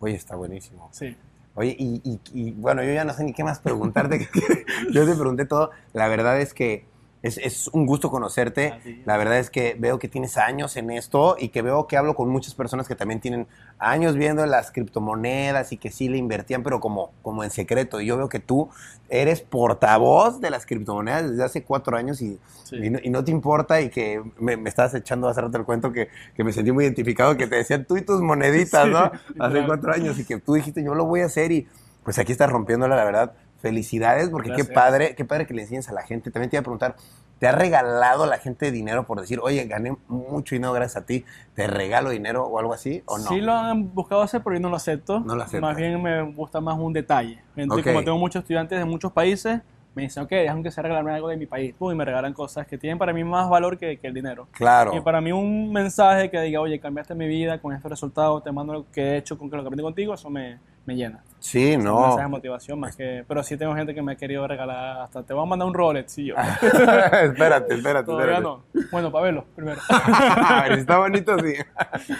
[0.00, 0.88] Oye, está buenísimo.
[0.92, 1.16] Sí.
[1.54, 4.28] Oye, y, y- y, bueno, yo ya no sé ni qué más preguntarte.
[4.92, 5.70] yo te pregunté todo.
[5.94, 6.84] La verdad es que
[7.26, 8.68] es, es un gusto conocerte.
[8.72, 9.02] A ti.
[9.04, 12.14] La verdad es que veo que tienes años en esto y que veo que hablo
[12.14, 13.46] con muchas personas que también tienen
[13.78, 18.00] años viendo las criptomonedas y que sí le invertían, pero como, como en secreto.
[18.00, 18.68] Y yo veo que tú
[19.08, 22.76] eres portavoz de las criptomonedas desde hace cuatro años y, Sí.
[22.82, 25.64] y, no, y no te importa y que me, me estabas echando hace rato el
[25.64, 28.90] cuento que, que me sentí muy identificado, que te decían tú y tus moneditas, Sí,
[28.90, 28.98] ¿no?
[28.98, 29.66] Hace claro.
[29.66, 31.68] cuatro años y que tú dijiste yo lo voy a hacer y
[32.02, 33.32] pues aquí estás rompiéndola, la verdad.
[33.68, 34.74] Felicidades porque qué Gracias.
[34.74, 36.30] padre, qué padre que le enseñes a la gente.
[36.30, 36.96] También te iba a preguntar,
[37.38, 41.24] ¿te ha regalado la gente dinero por decir, oye, gané mucho dinero gracias a ti,
[41.54, 43.24] te regalo dinero o algo así o no?
[43.28, 45.20] Sí lo han buscado hacer, pero yo no lo acepto.
[45.20, 45.60] No lo aceptas.
[45.62, 47.42] Más bien me gusta más un detalle.
[47.56, 47.92] Entonces, Ok.
[47.92, 49.60] como tengo muchos estudiantes de muchos países,
[49.96, 51.74] me dicen, ok, déjame que sea regalarme algo de mi país.
[51.74, 54.46] Pum, y me regalan cosas que tienen para mí más valor que, que el dinero.
[54.52, 54.94] Claro.
[54.94, 58.52] Y para mí un mensaje que diga, oye, cambiaste mi vida con estos resultados, te
[58.52, 61.24] mando lo que he hecho con lo que aprendí contigo, eso me, me llena.
[61.38, 62.00] Sí, Un no.
[62.00, 63.24] mensaje de motivación más que...
[63.26, 65.72] Pero sí tengo gente que me ha querido regalar hasta, te voy a mandar un
[65.72, 66.34] Rolex, y yo.
[66.62, 68.42] espérate, espérate, Todavía espérate.
[68.42, 68.62] no.
[68.92, 69.80] Bueno, para verlo primero.
[70.76, 71.54] está bonito, sí.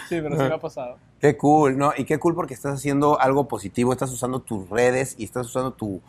[0.09, 0.97] sí, pero sí me ha pasado.
[1.19, 1.93] Qué cool, ¿no?
[1.95, 5.73] Y qué cool porque estás haciendo algo positivo, estás usando tus redes y estás usando
[5.73, 6.01] tu,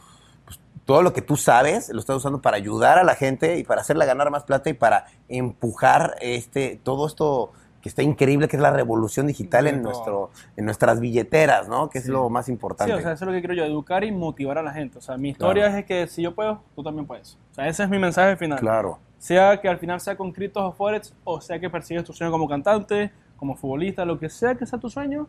[0.88, 3.82] todo lo que tú sabes, lo estás usando para ayudar a la gente y para
[3.82, 8.62] hacerla ganar más plata y para empujar este, todo esto que está increíble, que es
[8.62, 11.90] la revolución digital en, nuestro, en nuestras billeteras, ¿no?
[11.90, 12.10] Que es Sí.
[12.10, 12.94] lo más Sí, importante.
[12.94, 14.96] o sea, eso es lo que quiero yo, educar y motivar a la gente.
[14.96, 17.36] O sea, mi historia es que si yo puedo, tú también puedes.
[17.52, 18.58] O sea, ese es mi mensaje final.
[18.58, 18.98] claro.
[19.18, 22.32] Sea que al final sea con criptos o forex, o sea que persigues tu sueño
[22.32, 25.28] como cantante, como futbolista, lo que sea que sea tu sueño,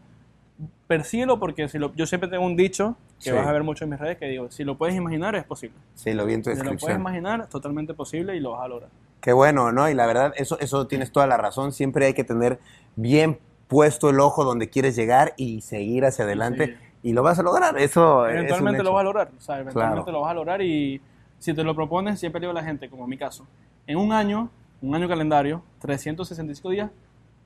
[0.88, 3.32] persíguelo porque si lo, yo siempre tengo un dicho que Sí.
[3.32, 5.76] vas a ver mucho en mis redes que digo, si lo puedes imaginar es posible.
[5.93, 7.01] Sí, lo vi en tu Si lo puedes descripción.
[7.01, 8.89] imaginar es totalmente posible y lo vas a lograr.
[9.22, 9.89] Qué bueno, ¿no?
[9.89, 11.74] Y la verdad, eso, eso tienes toda la razón.
[11.74, 12.59] Siempre hay que tener
[12.95, 16.65] bien puesto el ojo donde quieres llegar y seguir hacia adelante.
[16.65, 16.80] seguir.
[17.03, 17.78] Y lo vas a lograr.
[17.78, 18.93] Eso es un Eventualmente lo hecho.
[18.93, 20.11] vas a lograr, o sea, eventualmente Claro.
[20.11, 21.01] lo vas a lograr y
[21.38, 23.45] si te lo propones, siempre digo a la gente, como en mi caso,
[23.88, 24.49] en un año,
[24.82, 26.89] un año calendario, 365 días,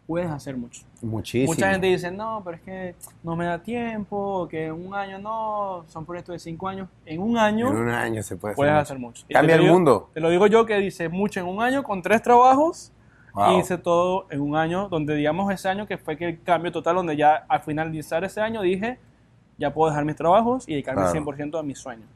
[0.08, 0.82] puedes hacer mucho.
[1.01, 1.54] Muchísimo.
[1.54, 5.18] Mucha gente dice, no, pero es que no me da tiempo, que en un año
[5.20, 6.89] no, son proyectos de cinco años.
[7.06, 9.26] En un año En un año se puede puedes hacer hacer mucho.
[9.30, 10.10] Y Cambia el digo- mundo.
[10.14, 12.91] Te lo digo yo que dice mucho en un año con tres trabajos.
[13.34, 13.60] Wow.
[13.60, 16.95] Hice todo en un año, donde digamos ese año que fue que el cambio total,
[16.97, 18.99] donde ya al finalizar ese año dije,
[19.58, 21.14] ya puedo dejar mis trabajos y dedicarme Claro.
[21.14, 22.08] 100% a mis sueños.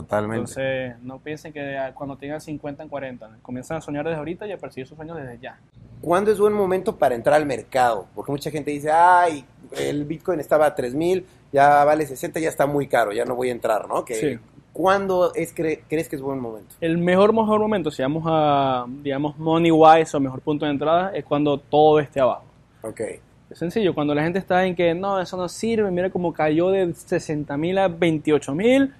[0.00, 0.36] Totalmente.
[0.50, 4.52] Entonces, no piensen que cuando tengan 50 en 40, comienzan a soñar desde ahorita y
[4.52, 5.58] a perseguir sus sueños desde ya.
[6.00, 8.06] ¿Cuándo es buen momento para entrar al mercado?
[8.14, 9.44] Porque mucha gente dice, ay,
[9.78, 13.48] el Bitcoin estaba a 3000, ya vale 60, ya está muy caro, ya no voy
[13.48, 14.04] a entrar, ¿no?
[14.04, 14.38] Que, Sí.
[14.74, 16.74] ¿Cuándo es, cre- crees que es buen momento?
[16.82, 21.12] El mejor, mejor momento, si vamos a, digamos, money wise o mejor punto de entrada,
[21.14, 22.44] es cuando todo esté abajo.
[22.82, 23.00] Ok.
[23.48, 26.68] Es sencillo, cuando la gente está en que no, eso no sirve, mira cómo cayó
[26.68, 28.92] de 60 mil a 28 mil.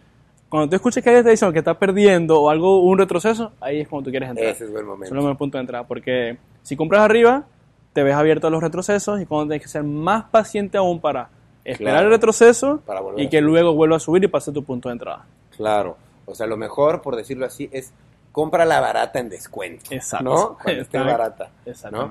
[0.56, 3.80] Cuando tú escuches que alguien te dice que está perdiendo o algo, un retroceso, ahí
[3.80, 4.48] es cuando tú quieres entrar.
[4.48, 5.14] Ese es buen Eso es momento.
[5.14, 7.44] el mejor punto de entrada, porque si compras arriba,
[7.92, 11.28] te ves abierto a los retrocesos y cuando tienes que ser más paciente aún para
[11.62, 12.06] esperar Claro.
[12.06, 15.26] el retroceso Para y que luego vuelva a subir y pase tu punto de entrada.
[15.56, 15.98] Claro.
[16.24, 17.92] O sea, lo mejor, por decirlo así, es
[18.32, 19.84] compra la barata en descuento.
[19.90, 20.24] Exacto.
[20.24, 20.58] ¿No?
[20.62, 21.50] Cuando esté barata.
[21.92, 22.08] ¿no?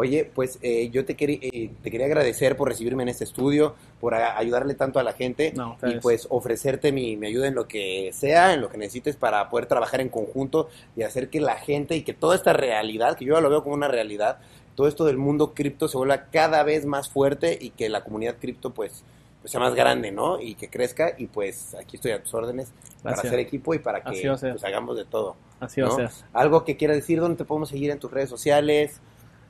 [0.00, 3.74] Oye, pues eh, yo te, quería eh, te quería agradecer por recibirme en este estudio,
[3.98, 7.56] por a- ayudarle tanto a la gente No, y pues ofrecerte mi, mi ayuda en
[7.56, 11.40] lo que sea, en lo que necesites para poder trabajar en conjunto y hacer que
[11.40, 14.38] la gente y que toda esta realidad, que yo ya lo veo como una realidad,
[14.76, 18.36] todo esto del mundo cripto se vuelva cada vez más fuerte y que la comunidad
[18.38, 19.02] cripto pues,
[19.40, 20.40] pues sea más grande, ¿no?
[20.40, 22.70] Y que crezca y pues aquí estoy a tus órdenes
[23.02, 25.34] para hacer equipo y para que pues, hagamos de todo.
[25.58, 25.96] Así va a ¿no?
[25.96, 26.10] ser.
[26.32, 29.00] Algo que quieras decir, ¿dónde te podemos seguir en tus redes sociales?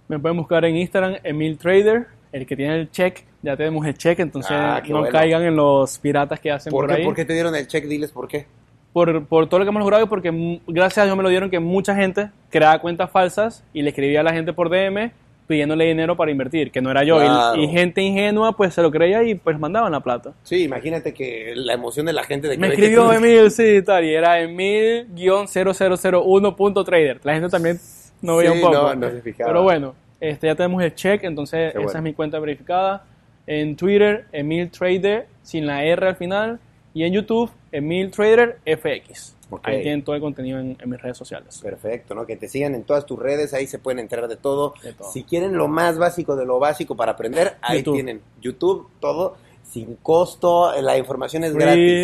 [0.08, 3.24] Me pueden buscar en Instagram, Emil Trader, el que tiene el check.
[3.42, 5.12] Ya tenemos el check, entonces Ah, no bueno.
[5.12, 7.04] caigan en los piratas que hacen ¿Por por, qué, ahí.
[7.06, 7.84] ¿Por qué te dieron el check?
[7.84, 8.46] Diles por qué.
[8.92, 11.50] Por, por todo lo que hemos logrado y porque gracias a Dios me lo dieron
[11.50, 15.12] que mucha gente creaba cuentas falsas y le escribía a la gente por DM
[15.46, 17.22] pidiéndole dinero para invertir, que no era yo.
[17.22, 17.62] Y- Claro.
[17.62, 20.32] Y, gente ingenua pues se lo creía y pues mandaban la plata.
[20.42, 23.80] Sí, imagínate que la emoción de la gente de que Me que escribió Emil, sí,
[23.82, 27.20] tal, y era Emil-0001.trader.
[27.24, 27.78] La gente también
[28.22, 28.74] no veía Sí, un poco.
[28.74, 29.50] no, no se fijaba.
[29.50, 33.04] Pero bueno, Este, ya tenemos el check, entonces esa es mi cuenta verificada.
[33.46, 36.58] En Twitter, Emil Trader, sin la R al final.
[36.92, 39.34] Y en YouTube, Emil Trader FX.
[39.62, 41.60] Ahí tienen todo el contenido en, en mis redes sociales.
[41.62, 42.26] Perfecto, ¿no?
[42.26, 44.74] Que te sigan en todas tus redes, ahí se pueden enterar de todo.
[44.82, 45.10] De todo.
[45.10, 47.94] Si quieren lo más básico de lo básico para aprender, ahí YouTube.
[47.94, 49.36] tienen YouTube, todo
[49.70, 51.62] sin costo, la información es Free,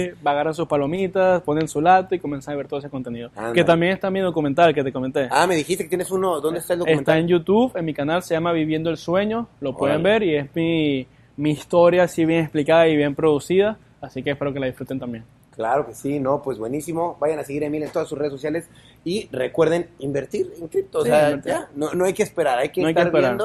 [0.09, 0.15] gratis.
[0.25, 3.31] agarran sus palomitas, ponen su latte y comienzan a ver todo ese contenido.
[3.55, 5.29] Que también está mi documental que te comenté.
[5.31, 7.19] Ah, me dijiste que tienes uno, ¿dónde está el Está documental?
[7.19, 10.55] en YouTube, en mi canal se llama Viviendo el Sueño, lo pueden ver y es
[10.55, 11.07] mi,
[11.37, 15.25] mi historia así bien explicada y bien producida, así que espero que la disfruten también.
[15.55, 17.17] Claro que sí, no, pues buenísimo.
[17.21, 18.69] Vayan a seguir a Emil en todas sus redes sociales
[19.05, 20.99] y recuerden invertir en cripto.
[21.01, 21.53] O sea, invertir.
[21.53, 23.37] ya, no, no hay que esperar, hay que No hay que estar esperar.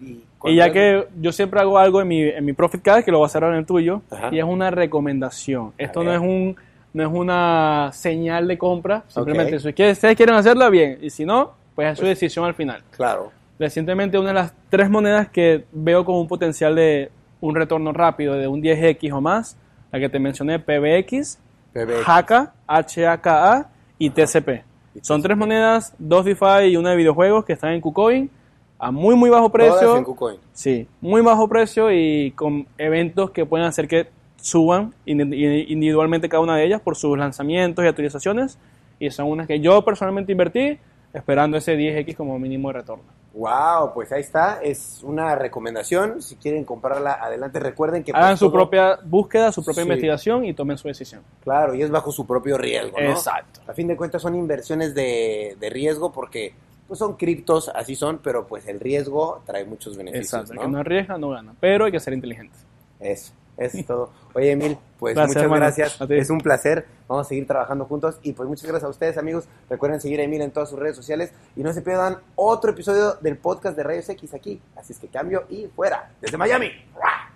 [0.00, 0.24] viendo.
[0.44, 3.18] y, ya que yo siempre hago algo en mi, en mi Profit Card, que lo
[3.18, 4.30] voy a hacer ahora en el tuyo, Ajá.
[4.32, 5.72] y es una recomendación.
[5.78, 6.56] Esto no es un
[6.94, 9.60] no es una señal de compra, simplemente Ok.
[9.62, 12.82] si ustedes quieren hacerla bien, y si no, pues es su decisión al final.
[12.90, 17.10] Claro, Recientemente una de las tres monedas que veo con un potencial de
[17.40, 19.56] un retorno rápido de un 10x o más,
[19.92, 21.38] la que te mencioné, PBX,
[21.72, 22.02] PBX.
[22.06, 23.68] HAKA, HAKA
[23.98, 24.62] y TCP.
[25.00, 28.30] Son tres monedas, dos DeFi y una de videojuegos que están en KuCoin
[28.78, 29.96] a muy muy bajo todas precio.
[29.96, 30.36] en KuCoin.
[30.52, 36.28] Sí, muy bajo precio y con eventos que pueden hacer que suban indi- indi- individualmente
[36.28, 38.58] cada una de ellas por sus lanzamientos y actualizaciones.
[38.98, 40.78] Y son unas que yo personalmente invertí
[41.12, 43.04] esperando ese 10x como mínimo de retorno.
[43.34, 46.20] Wow, pues ahí está, es una recomendación.
[46.20, 47.58] Si quieren comprarla, adelante.
[47.60, 49.88] Recuerden que pues, Hagan su todo- propia búsqueda, su propia Sí.
[49.88, 51.22] investigación y tomen su decisión.
[51.42, 53.10] Claro, y es bajo su propio riesgo, ¿no?
[53.10, 53.60] Exacto.
[53.66, 56.52] A fin de cuentas son inversiones de, de riesgo porque
[56.86, 60.52] pues son criptos, así son, pero pues el riesgo trae muchos beneficios, Exacto.
[60.52, 60.62] El ¿no?
[60.62, 62.54] que no arriesga no gana, pero hay que ser inteligente.
[63.00, 63.32] Eso,
[63.64, 64.10] eso es todo.
[64.34, 65.60] Oye, Emil, pues Placer, muchas hermano.
[65.60, 66.00] gracias.
[66.10, 66.86] Es un placer.
[67.08, 68.18] Vamos a seguir trabajando juntos.
[68.22, 69.44] Y pues muchas gracias a ustedes, amigos.
[69.68, 71.32] Recuerden seguir a Emil en todas sus redes sociales.
[71.56, 74.60] Y no se pierdan otro episodio del podcast de Rayos X aquí.
[74.76, 76.10] Así es que cambio y fuera.
[76.20, 76.70] Desde Miami.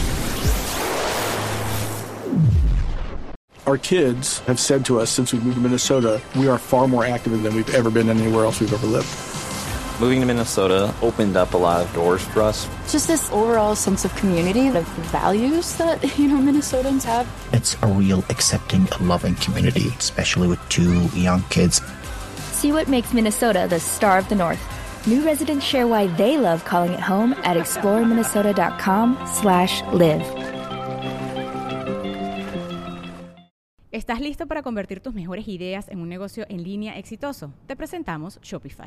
[3.67, 7.05] Our kids have said to us since we moved to Minnesota, we are far more
[7.05, 9.07] active than we've ever been anywhere else we've ever lived.
[10.01, 12.67] Moving to Minnesota opened up a lot of doors for us.
[12.91, 17.87] just this overall sense of community of values that you know minnesotans have It's a
[17.87, 21.83] real accepting, loving community, especially with two young kids.
[22.53, 24.59] See what makes Minnesota the star of the North.
[25.07, 30.25] New residents share why they love calling it home at exploreminnesota.com/live.
[33.93, 37.53] ¿Estás listo para convertir tus mejores ideas en un negocio en línea exitoso?
[37.67, 38.87] Te presentamos Shopify.